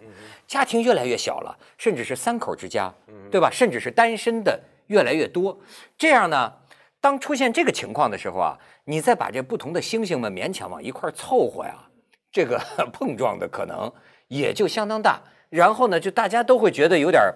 [0.48, 2.94] 家庭越来越小了，甚至是三口之家，
[3.32, 3.50] 对吧？
[3.52, 5.60] 甚至是单身的越来越多。
[5.98, 6.54] 这样呢，
[7.00, 11.76] 当出现这个情况的时候啊，你再把这不同的星星们勉强往一块儿凑合呀，
[12.32, 12.62] 这个
[12.94, 13.92] 碰撞的可能
[14.28, 15.20] 也就相当大。
[15.50, 17.36] 然后呢，就大家都会觉得有点儿。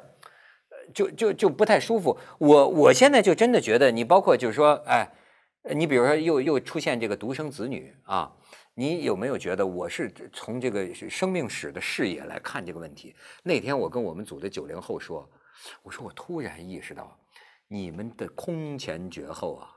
[0.94, 2.18] 就就就不太舒服。
[2.38, 5.10] 我我现在就真的觉得，你包括就是说，哎，
[5.64, 8.32] 呃你比如说又又出现这个独生子女啊，
[8.76, 13.16] 你有没有觉得我是从这个生命史的视野来看这个问题？
[13.44, 15.30] 那天我跟我们组的九零后说，
[15.82, 17.18] 我说我突然意识到，
[17.68, 19.72] 你们的空前绝后啊，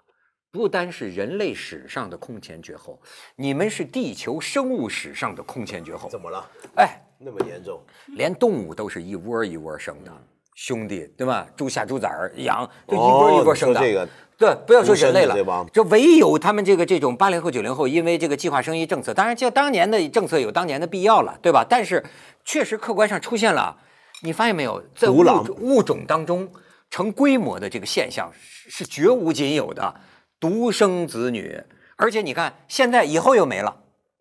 [0.51, 3.01] 不单是人类史上的空前绝后，
[3.37, 6.09] 你们是地球生物史上的空前绝后。
[6.09, 6.51] 怎么了？
[6.77, 7.81] 哎，那么严重？
[8.09, 10.13] 连动物都是一窝一窝生的，
[10.61, 11.47] 兄弟，对吧？
[11.57, 13.79] 猪下猪崽儿养，就一波一波生的。
[13.79, 15.37] 哦这个对，不要说人类了
[15.73, 21.65] 这唯有他们这个这种八零后、九零后，因为这个计划生育政策，当然就当年的政策有当年的必要了，对吧？
[21.69, 22.05] 但是
[22.45, 23.77] 确实客观上出现了，
[24.23, 26.49] 你发现没有，在物种物种当中
[26.91, 29.95] 成规模的这个现象是是绝无仅有的，
[30.41, 31.61] 独生子女，
[31.97, 33.77] 而且你看现在以后又没了，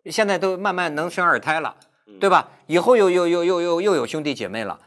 [0.06, 1.76] 现在都慢慢能生二胎了，
[2.20, 2.50] 对吧？
[2.66, 4.80] 以后又又又又又又有兄弟姐妹了，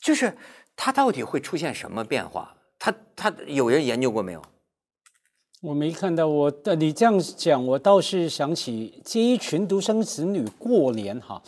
[0.00, 0.36] 就是
[0.84, 2.52] 它到底会出现什么变化？
[2.76, 4.42] 他他有人研究过没有？
[5.60, 11.40] 我没看到我，呃你这样讲，我倒是想起这一群独生子女过年哈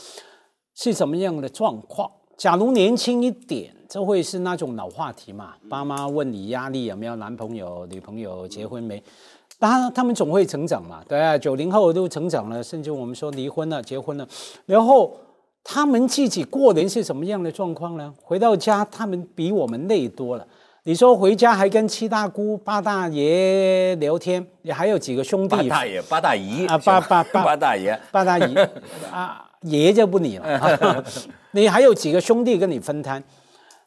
[0.76, 2.08] 是什么样的状况。
[2.36, 5.54] 假如年轻一点，这会是那种老话题嘛？
[5.68, 9.02] 爸妈问你压力有没有男朋友、女朋友，结婚没？
[9.58, 14.28] 当然，他们总会成长嘛，对啊，九零后都成长了，甚至我们说离婚了、结婚了，
[14.64, 15.16] 然后
[15.64, 18.14] 他们自己过年是什么样的状况呢？
[18.22, 20.46] 回到家，他们比我们累多了。
[20.84, 28.54] 你说回家还跟七大姑八大爷聊天，也还有几个兄弟八大爷、八大姨啊八八八八大爷，八大姨
[29.10, 31.02] 啊，爷就不理了、啊，
[31.52, 33.24] 你还有几个兄弟跟你分摊？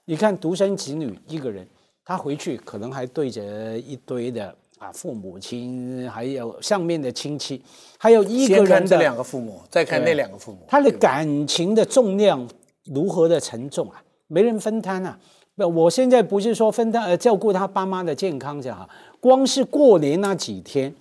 [0.05, 1.67] 你看独生子女一个人，
[2.03, 7.61] 他回去可能还对着一堆的啊父母亲，还有上面的亲戚，
[7.97, 12.47] 还有一个人的两个父母，再看那两个父母，他的感情的重量
[12.85, 14.01] 如何的沉重啊？
[14.27, 15.17] 没人分摊啊！
[15.55, 18.87] 那，我现在不是说分担呃照顾他爸妈的健康就好，
[19.19, 20.93] 光是过年那几天，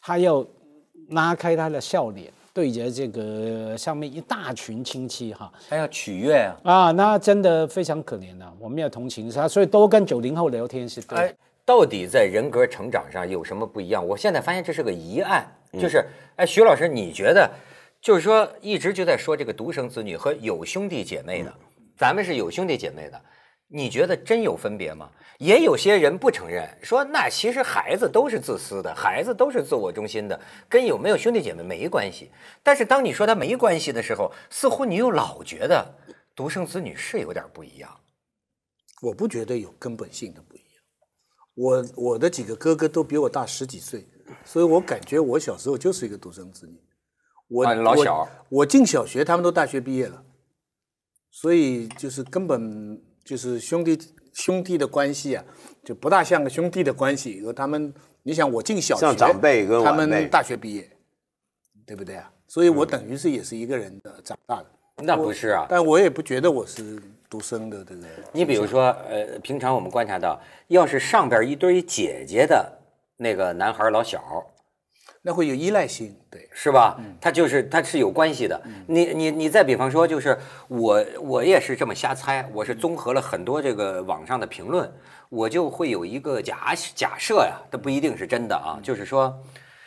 [0.00, 0.46] 他要
[1.08, 6.72] 拉开他的笑脸，对着这个上面一大群亲戚哈还要取悦啊！
[6.72, 11.34] 啊，那真的非常可怜的、我们要同情他，所以多跟九零后聊天是对
[11.66, 14.06] 到底在人格成长上有什么不一样？
[14.06, 16.02] 我现在发现这是个疑案，就是
[16.36, 17.50] 哎，徐老师，你觉得
[18.00, 21.52] 就是说一直就在说这个独生子女和有兄弟姐妹的，
[21.98, 23.20] 咱们是有兄弟姐妹的，
[23.66, 25.10] 你觉得真有分别吗？
[25.38, 32.30] 也有些人不承认，说那其实孩子都是自私的，孩子都是自我中心的，跟有没有兄弟姐妹没关系。
[32.62, 35.84] 但是当你说他没关系的时候，似乎你又老觉得
[36.34, 37.90] 独生子女是有点不一样。
[39.02, 40.65] 我不觉得有根本性的不一样。
[41.56, 44.06] 我我的几个哥哥都比我大十几岁，
[44.44, 46.78] 所以我感觉我小时候就是一个独生子女。
[47.48, 50.22] 我、啊老小我，我进小学，他们都大学毕业了，
[51.30, 53.98] 所以就是根本就是兄弟
[54.32, 55.44] 兄弟的关系啊，
[55.82, 57.40] 就不大像个兄弟的关系。
[57.42, 60.90] 和他们，你想我进小学，像长辈跟他们大学毕业，
[61.86, 62.30] 对不对啊？
[62.46, 64.66] 所以我等于是也是一个人的长大的。
[64.98, 68.06] 那不是啊，但我也不觉得我是独生的这个。
[68.32, 72.70] 你比如说，呃，平常我们观察到，要是上边一堆姐姐的
[73.16, 74.20] 那个男孩老小，
[75.22, 76.96] 那会有依赖性，对，是吧？
[77.20, 78.62] 他就是他是有关系的。
[78.86, 84.88] 你你你再比方说，就是我我也是这么瞎猜，我是综合了很多这个网上的评论，
[85.28, 89.36] 我就会有一个假假设呀，它不一定是真的啊，就是说，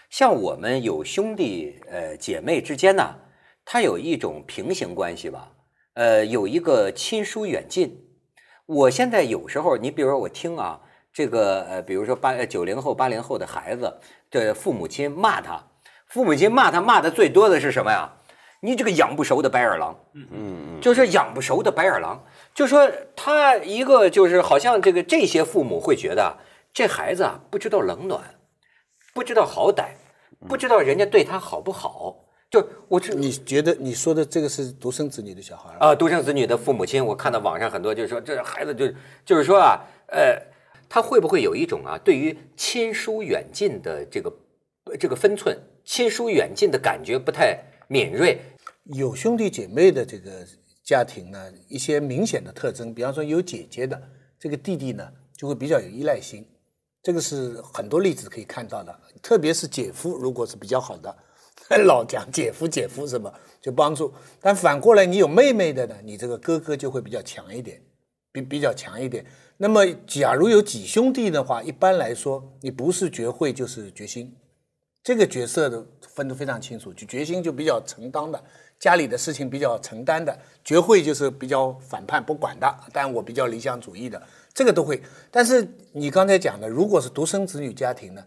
[0.09, 3.15] 像我们有兄弟呃姐妹之间呢，
[3.63, 5.49] 它有一种平行关系吧，
[5.93, 8.05] 呃，有一个亲疏远近。
[8.65, 13.99] 我现在有时候，你比如说我听啊，这个呃，比如说八九零后、八零后的孩子，
[14.29, 15.67] 的父母亲骂他，
[16.07, 18.13] 父母亲骂他骂的最多的是什么呀？
[18.61, 26.37] 你这个养不熟的白眼狼，嗯嗯，就是养不熟的白眼狼，就说他一个就是好像这个这些父母会觉得
[26.73, 28.35] 这孩子啊不知道冷暖，
[29.13, 29.91] 不知道好歹，
[30.49, 35.89] 不知道人家对他好不好，就我这你觉得你说的这个是独生子女的小孩啊？
[35.89, 40.41] 啊，独生子女的父母亲，我看到网上很多就是说，这孩子就是就是说啊，呃，
[40.89, 44.33] 他会不会有一种啊，对于亲疏远近的这个
[44.85, 48.41] 呃这个分寸，亲疏远近的感觉不太敏锐？
[48.85, 50.43] 有兄弟姐妹的这个
[50.83, 54.01] 家庭呢，一些明显的特征，比方说有姐姐的，
[54.39, 55.07] 这个弟弟呢
[55.37, 56.43] 就会比较有依赖心，
[57.03, 58.99] 这个是很多例子可以看到的。
[59.21, 61.15] 特别是姐夫如果是比较好的，
[61.85, 67.81] 老讲姐夫姐夫什么就帮助，但反过来你有妹妹的呢，你这个哥哥就会比较强一点，
[68.31, 69.25] 比比较强一点。
[69.57, 74.35] 那么假如有几兄弟的话，一般来说你不是绝慧就是决心。
[75.03, 78.43] 这个角色的分得非常清楚，就决心就比较承担的，
[78.79, 84.21] 家里的事情比较承担的，绝慧就是比较反叛不管的，但我比较理想主义的，
[84.53, 85.01] 这个都会。
[85.31, 88.23] 但是你刚才讲的，如果是独生子女家庭呢，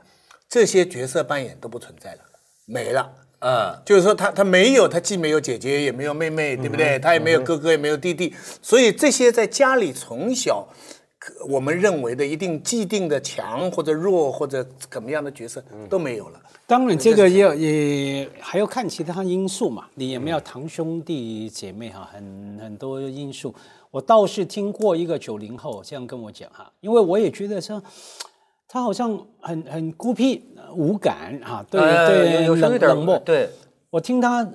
[0.49, 2.21] 这些角色扮演都不存在了，
[2.67, 3.11] 没了。
[3.43, 6.99] 嗯，就是说他他没有，他既没有姐姐，也没有妹妹，对不对？
[7.01, 8.33] 他也没有哥哥，也没有弟弟，
[8.63, 10.67] 所以这些在家里从小，
[11.19, 16.41] 可我们认为的一定既定的强或者弱或者怎么样的角色都没有了。
[16.67, 19.87] 当然，这个也也还要看其他因素嘛。
[19.95, 22.09] 你有没有堂兄弟姐妹哈？
[22.13, 23.55] 很很多因素。
[23.91, 27.83] 我倒是听过一个九零后这样跟我讲哈，因为我也觉得说，
[28.73, 30.43] 他好像很很孤僻、
[30.75, 33.19] 无感哈，对呃对，有点冷冷漠。
[33.19, 33.51] 对，
[33.91, 34.49] 我听他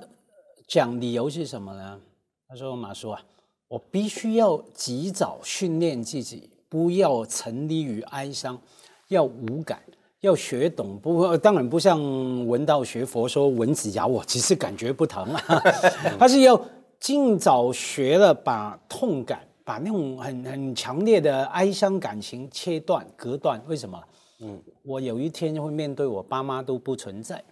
[0.66, 2.00] 讲理由是什么呢？
[2.48, 3.22] 他说：“马叔啊，
[3.68, 8.60] 我必须要及早训练自己，不要沉溺于哀伤，
[9.06, 9.80] 要无感，
[10.22, 12.02] 要学懂不，当然不像
[12.48, 15.62] 文道学佛说蚊子咬我，只是感觉不疼啊，
[16.18, 16.60] 他是要
[16.98, 23.62] 尽早学了把痛感，把那种很很强烈的哀伤感情切断、隔断。
[23.66, 24.02] 为什么？
[24.40, 27.44] 嗯，我有一天会面对我爸妈都不存在。”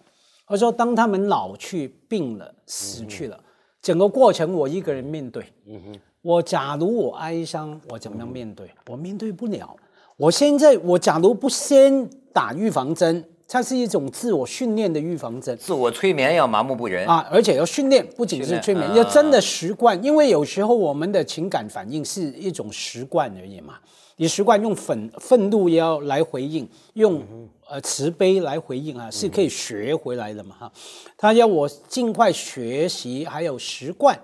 [0.47, 3.39] 他说：“当他们老去、病了、死去了，
[3.83, 5.45] 整个过程我一个人面对。
[5.67, 8.67] 嗯哼我假如我哀伤，我怎么样面对？
[8.87, 9.77] 我面对不了。
[10.15, 17.07] 我现在我假如不先打预防针，它是一种自我训练的预防针自我催眠要麻木不仁。
[17.07, 20.01] 啊，而且要训练，不仅是催眠，啊要真的习惯。
[20.03, 23.75] 因为有时候我们的情感反应是一种习惯而已嘛。
[24.17, 27.23] 你习惯用愤愤怒要来回应，用
[27.69, 30.71] 呃慈悲来回应啊，是可以学回来的嘛哈。
[31.15, 34.19] 他要我尽快学习，还有习惯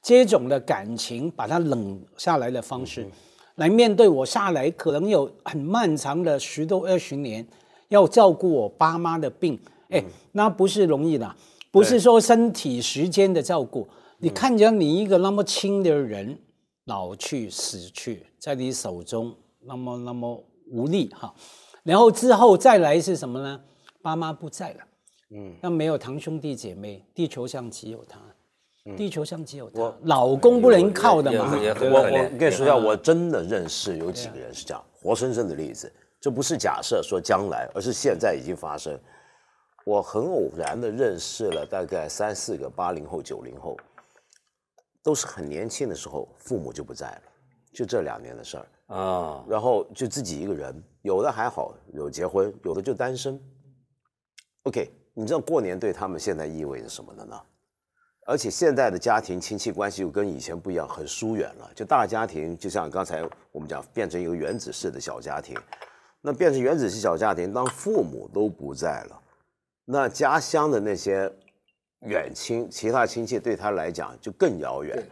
[0.00, 3.04] 这种的感情，把它冷下来的方式，
[3.56, 7.44] 来面对我下来可能有很漫长的十多二十年，
[7.92, 11.36] 要照顾我爸妈的病，哎，那不是容易的，
[11.70, 13.86] 不是说身体时间的照顾。
[14.18, 16.38] 你看着你一个那么亲的人
[16.86, 21.34] 老去死去，在你手中那么那么无力哈，
[21.82, 23.60] 然后之后再来是什么呢？
[24.00, 24.78] 爸妈不在了，
[25.34, 28.18] 嗯，那没有堂兄弟姐妹，地球上只有他，
[28.96, 35.92] 地球上只有他，老公不能靠的嘛，我我跟你说一下，我真的认识有几个人是这样，活生生的例子。
[36.22, 38.96] 这不是假设说将来，而是现在已经发生。
[39.84, 43.76] 我很偶然的认识了大概三四个八零后、九零后，
[45.02, 47.22] 都是很年轻的时候，父母就不在了，
[47.74, 48.94] 就这两年的事儿。
[48.94, 53.40] 啊，然后就自己一个人，有的还好有结婚，有的就单身。
[54.62, 57.36] OK，你知道过年对他们现在意味着什么的呢？
[58.26, 61.68] 而且现在的家庭亲戚关系又跟以前不一样，很疏远了。
[61.74, 65.58] 就大家庭，就像刚才我们讲，变成一个原子式的小家庭。
[66.22, 69.20] 那变成原子系小家庭，当父母都不在了，
[69.84, 71.30] 那家乡的那些
[72.06, 75.04] 远亲、其他亲戚对他来讲就更遥远。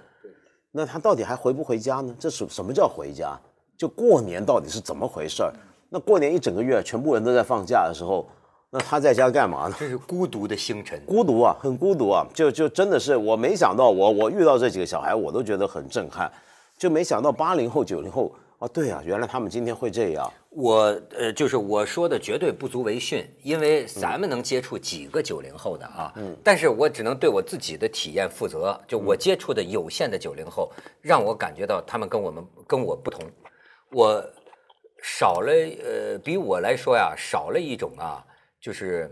[0.71, 2.15] 那他到底还回不回家呢？
[2.17, 3.37] 这是什么叫回家？
[3.77, 5.53] 就过年到底是怎么回事儿？
[5.89, 8.29] 那过年一整个月，全部人都在放假的时候，
[8.71, 9.75] 那他在家干嘛呢？
[9.81, 11.05] 这是孤独的星辰。
[11.05, 16.31] 孤独啊，很孤独啊，就就真的是我没想到我，我遇到这几个小孩，我都觉得很震撼，
[16.79, 20.33] 就没想到八零后、九零后啊，对啊，原来他们今天会这样。
[20.51, 28.79] 我呃，就是我说的绝对不足为训，因为咱们能接触几个九零后的啊，嗯，但是我只能对我自己的体验负责。
[28.89, 33.25] 就我接触的有限的九零后，让我感觉到他们跟我们跟我不同，
[33.93, 34.21] 我
[35.01, 38.27] 少了呃，比我来说呀，少了一种啊，
[38.61, 39.09] 就是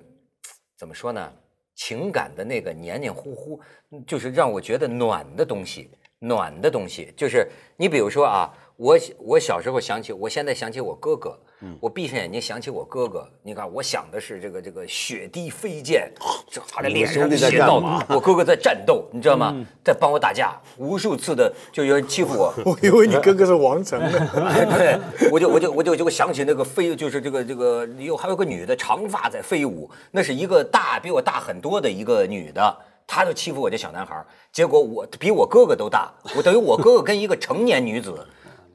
[0.77, 1.33] 怎么说呢，
[1.77, 3.61] 情感的那个黏黏糊糊，
[4.09, 8.53] 就是让我觉得暖的东西，暖的东西，就是你比如说啊。
[8.79, 11.37] 我我小时候想起，我现在想起我哥哥，
[11.81, 16.09] 我闭上眼睛想起我哥哥，你看，我想的是这个这个血滴飞溅，
[16.49, 19.53] 这他的脸上兄弟在写到干嘛我哥哥在战斗，你知道吗？
[19.85, 24.13] 在帮我打架，无数次的就有人欺负我， 我以为你哥哥是王成呢。
[24.79, 24.97] 对，
[25.33, 32.77] 我就我就我就就想起那个飞，就是这个这个有还有个女的长发在飞舞，那是一个大比我大很多的一个女的，
[33.09, 38.15] 她就欺负我这小男孩，结果我比我哥哥都大，我等于我哥哥跟一个成年女子。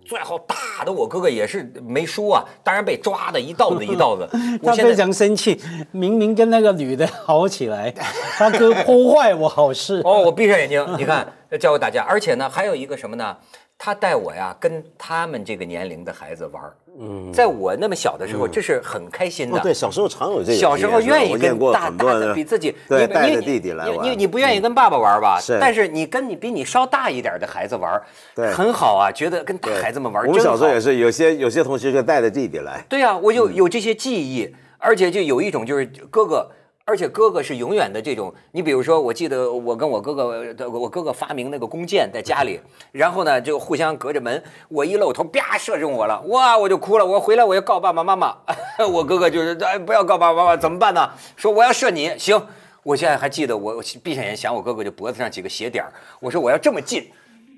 [0.05, 4.27] 最后打的我哥哥也是没输啊，当然被抓的一道子一道子。
[4.61, 5.59] 我他非现在常生气，
[5.91, 7.93] 明明跟那个女的好起来，
[8.37, 10.01] 他哥破坏我好事。
[10.03, 11.27] 哦，我闭上眼睛，你看
[11.59, 13.37] 教我打架，而且呢还有一个什么呢？
[13.85, 16.73] 他带我呀跟他们这个年龄的孩子玩儿。
[16.97, 19.57] 嗯，在我那么小的时候，这是很开心的。
[19.57, 20.57] 哦，对，小时候常有这个。
[20.57, 24.05] 小时候愿意跟大大的比自己，对带着弟弟来玩。
[24.05, 25.37] 你你你不愿意跟爸爸玩吧？
[25.41, 28.01] 是但是你跟你比你稍大一点的孩子玩，
[28.33, 32.81] 对很好啊，觉得跟大孩子们玩我小时候也是，有些有些同学就带着弟弟来。
[32.87, 36.49] 对呀、我有有这些记忆，而且就有一种就是哥哥
[36.85, 42.59] 而且哥哥是永远的这种，你比如说，我记得我跟我哥哥，我哥哥发明那个弓箭在家里，
[42.91, 48.35] 然后呢就互相隔着门，我一露头，啪射中我了，哇，我就哭了，我回来我要告爸爸妈妈，
[48.91, 51.09] 我哥哥就是哎不要告爸爸妈妈怎么办呢？
[51.37, 52.45] 说我要射你，行，
[52.83, 57.09] 我现在还记得我我闭上眼想我哥哥就脖子上几个血点儿我说我要这么近，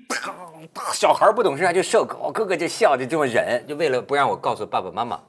[0.08, 0.30] 砰，
[0.72, 5.20] 大小孩不懂事啊就射我哥哥就笑着这么忍，就为了不让我告诉爸爸妈妈。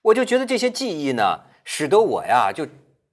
[0.00, 2.66] 我就觉得这些记忆呢，使得我呀，就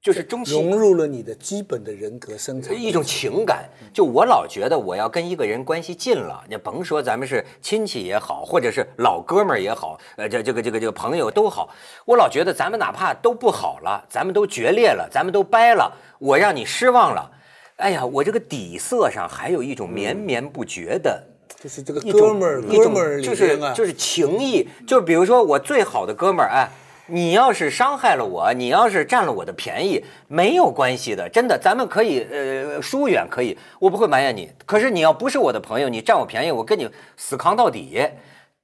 [0.08, 2.74] 就是融入了你的基本的人格生产。
[2.80, 3.70] 一种情感。
[3.93, 11.70] 就我老觉得我要跟一个人关系近了，你甭说咱们是亲戚也好，或者是老哥们儿也好，呃，这这个这个这个朋友都好，
[12.05, 17.32] 我老觉得咱们哪怕都不好了，咱们都决裂了，咱们都掰了，我让你失望了，
[17.78, 21.22] 哎呀，我这个底色上还有一种绵绵不绝的。
[21.60, 26.70] 就是这个一哥们儿，一哥们儿里就是就是情谊，就比如说我最好的哥们儿，哎，
[27.08, 34.51] 你要是伤害了我，你要是占了我的便宜，没有关系的，真的，咱们可以呃疏远，可以，我不会埋怨你。
[34.66, 38.10] 可是你要不是我的朋友，你占我便宜，我跟你死扛到底。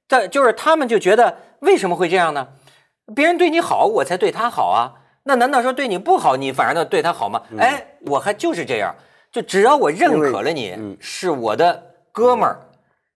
[0.07, 2.49] 但就是他们就觉得为什么会这样呢？
[3.15, 4.93] 别人对你好，我才对他好啊。
[5.23, 7.41] 那难道说对你不好，你反而呢对他好吗？
[7.57, 8.93] 哎，我还就是这样，
[9.31, 11.81] 就只要我认可了你，是我的
[12.11, 12.59] 哥们儿，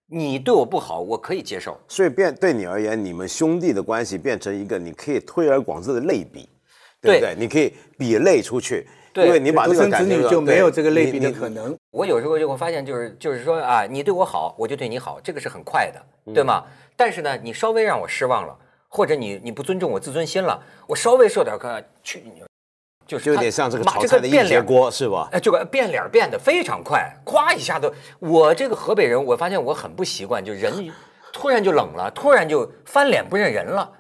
[0.10, 1.78] 你对我不好，我可以接受。
[1.88, 6.48] 所以变对你而言，你们兄弟的关系变成一个你可以推而广之的类比，
[7.02, 7.36] 对不对？
[7.38, 11.78] 你可以比类出去，对因为你把这个感就没有这个类比的可能。
[11.92, 16.64] 我有时候就会发现，就是就是说啊，你对我好，我就对你好，这个是很快的，对吗？
[16.96, 22.42] 但是呢，你稍微让我失望了，或者你你不尊重我自尊心了，我稍微受点个去你，
[23.08, 25.30] 就是就有点像这个炒菜的一变脸节锅，是吧？
[25.32, 30.92] 哎，这个变脸变得非常快，咵一下子，我这个河北人，我发现我很不习惯，就人
[31.32, 33.92] 突然就冷了，突然就翻脸不认人了。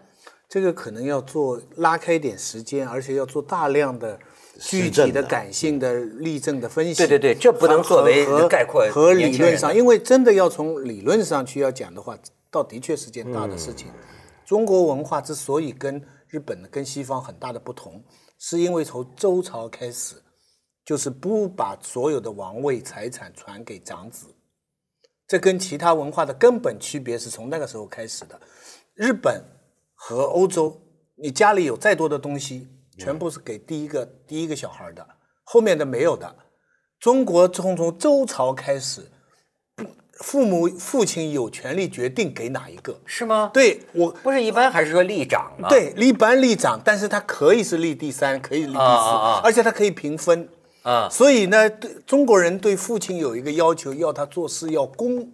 [0.49, 4.17] 这个可能要做拉开一点时间，而且要做大量的
[4.59, 6.95] 具体的、感性的例证的分析。
[6.95, 12.17] 对对对这不能作为概括和理论上，因为真的要从理论上去要讲的话，
[12.49, 13.87] 倒的确是件大的事情。
[14.45, 18.01] 中国文化之所以跟日本的、跟西方很大的不同，
[18.39, 20.15] 是因为从周朝开始，
[20.85, 24.27] 就是不把所有的王位财产传给长子。
[25.27, 28.39] 这跟其他文化的根本区别是从那个时候开始的。
[28.93, 29.43] 日本
[29.93, 30.81] 和欧洲，
[31.15, 32.67] 你家里有再多的东西，
[32.97, 35.05] 全部是给第一个第一个小孩的，
[35.43, 36.35] 后面的没有的。
[36.99, 39.11] 中国从从周朝开始，
[40.19, 42.99] 父母父亲有权利决定给哪一个。
[43.05, 50.47] 是吗？，对我不是一般还是说立长吗？，对立班立长，但是他可以是立第三，可以立第四，啊啊啊而且他可以平分。
[50.83, 55.29] 啊，所以呢，对中国人对父亲有一个要求，要他做事要公。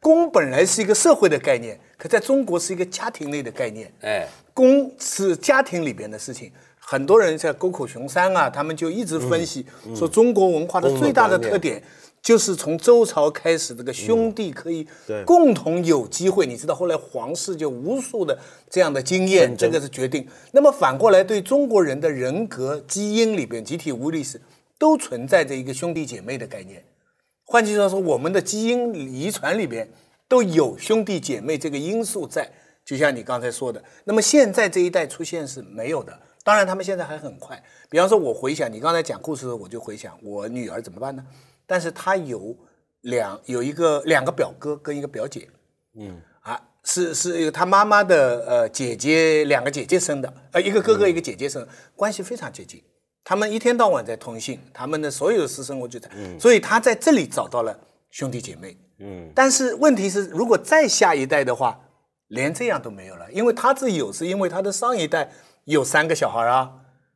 [0.00, 3.92] 公本来是一个社会的概念，可在中国是一个家庭内的概念。
[4.00, 6.50] 哎，公是家庭里边的事情。
[6.78, 11.82] 很多人在沟口雄三啊，他们就一直分析、说，中国文化的最大的特点
[12.20, 14.86] 就是从周朝开始，这个兄弟可以
[15.24, 16.46] 共同有机会。
[16.46, 18.38] 你知道，后来皇室就无数的
[18.68, 20.26] 这样的经验，这个是决定。
[20.52, 24.40] 那么反过来，对中国人的人格基因里边，集体无意识
[24.78, 26.84] 都存在着一个兄弟姐妹的概念。
[27.44, 29.88] 换句话说，我们的基因遗传里边
[30.28, 32.50] 都有兄弟姐妹这个因素在，
[32.84, 33.82] 就像你刚才说的。
[34.04, 37.62] 那么现在这一代出现是没有的，当然他们现在还很快。
[37.88, 41.24] 比方说，我回想你刚才讲故事的时候，我就回想我女儿怎么办呢？
[41.68, 42.56] 但是他有
[43.02, 45.48] 两有一个两个表哥跟一个表姐，
[45.94, 46.20] 嗯。
[46.40, 52.82] 啊，是是他妈妈的呃姐姐两个姐姐生的，呃一个哥哥一个姐姐生的，关系非常接近。
[53.22, 56.08] 他们一天到晚在通信，他们的所有的私生活就在，
[56.40, 57.78] 所以他在这里找到了
[58.10, 58.74] 兄弟姐妹。
[59.00, 61.78] 嗯，但是问题是，如果再下一代的话，
[62.28, 65.30] 连这样都没有了，因为他自己有，是因为他的上一代
[65.64, 66.72] 有三个小孩啊，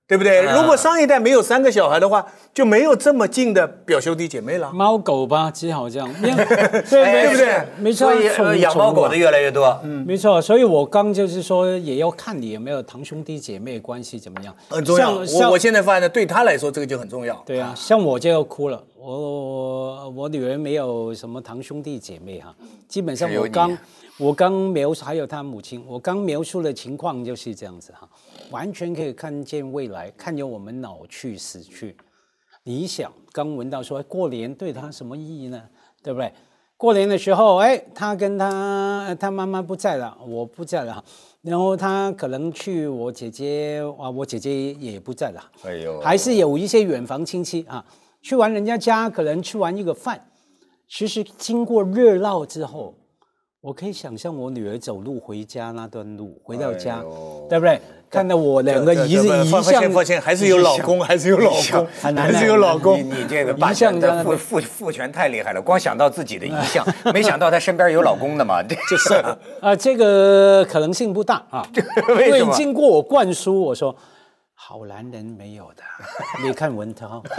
[0.09, 0.43] 对不对？
[0.43, 4.71] 如果上一代没有三个小孩的话，就没有这么近的表兄弟姐妹了。
[4.73, 7.63] 猫狗吧，只好这样， 对对不对？
[7.79, 9.81] 没错，所以呃养猫狗的越来越多。
[9.85, 15.25] 嗯，没错，所以我刚就是说，也要看你有没有堂兄弟姐妹关系怎么样，很重要。
[15.25, 17.41] 像我我现在发现，对他来说这个就很重要。
[17.47, 22.55] 对啊，像我就要哭了，我我我女儿没有什么堂兄弟姐妹哈，
[22.87, 23.79] 基本上我刚
[24.17, 28.09] 我刚描述还有她母亲，我刚描述的情况就是这样子哈，
[28.53, 31.97] 完全可以看见未来，看见我们老去死去。
[32.63, 35.61] 你想，刚闻到说过年对他什么意义呢？
[36.01, 36.33] 对不对？
[36.77, 41.05] 过年的时候，哎，他跟他他妈妈不在了，我不在了，
[41.41, 47.85] 然后他可能去我姐姐啊，我姐姐也不在了，哎呦还是有一些远房亲戚啊，
[48.23, 50.29] 去完人家家，可能吃完一个饭，
[50.89, 52.95] 其实经过热闹之后，
[53.61, 57.03] 我可以想象我女儿走路回家那段路，回到家，哎
[57.51, 57.81] 对不对？
[58.09, 62.99] 看到我两个遗这这遗像抱歉，还是有老公，还是有老公，还是有老公。
[62.99, 63.05] 你。
[63.05, 69.15] 你这个遗霸像在那权的父父父权太厉害了，光想到自己的遗像， 没想到他身边有老公的嘛，这 就是。
[69.63, 71.67] 啊，这个可能性不大啊，
[72.15, 72.53] 为什么？
[72.55, 73.97] 经过我灌输，我说
[74.65, 75.83] 好男人没有的，
[76.41, 77.21] 你看文涛，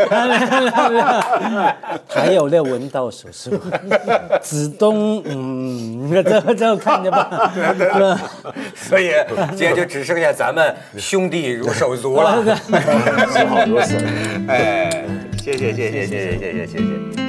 [2.09, 3.57] 还有那文道叔叔，
[4.43, 7.49] 子东，嗯， 这这看着吧，
[8.75, 9.13] 所以
[9.51, 12.43] 今天就只剩下咱们兄弟如手足了。
[12.43, 13.97] 是好多事。
[14.49, 15.05] 哎，
[15.41, 17.22] 谢谢谢谢谢谢谢谢谢谢。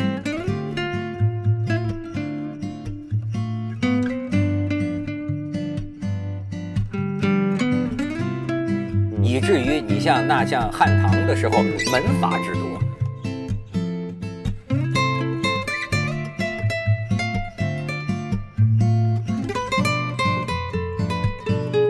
[9.35, 12.81] 以至于你像那像汉唐的时候，门阀之多。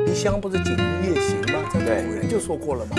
[0.07, 1.68] 一乡不是锦衣夜行吗？
[1.74, 2.97] 这古人就说过了嘛。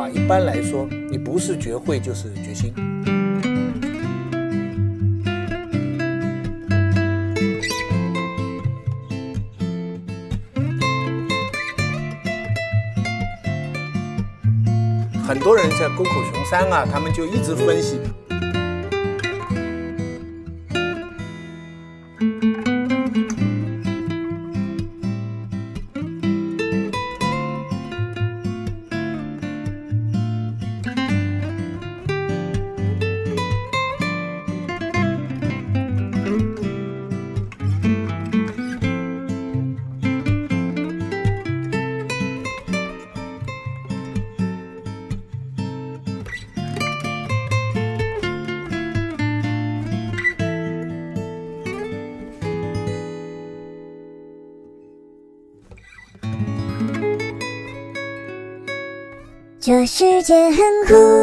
[0.00, 2.72] 啊一般来说，你不是绝会就是决心。
[15.42, 17.98] 很多人在沟口熊山啊，他们就一直分析。
[59.72, 61.21] 这世界很酷。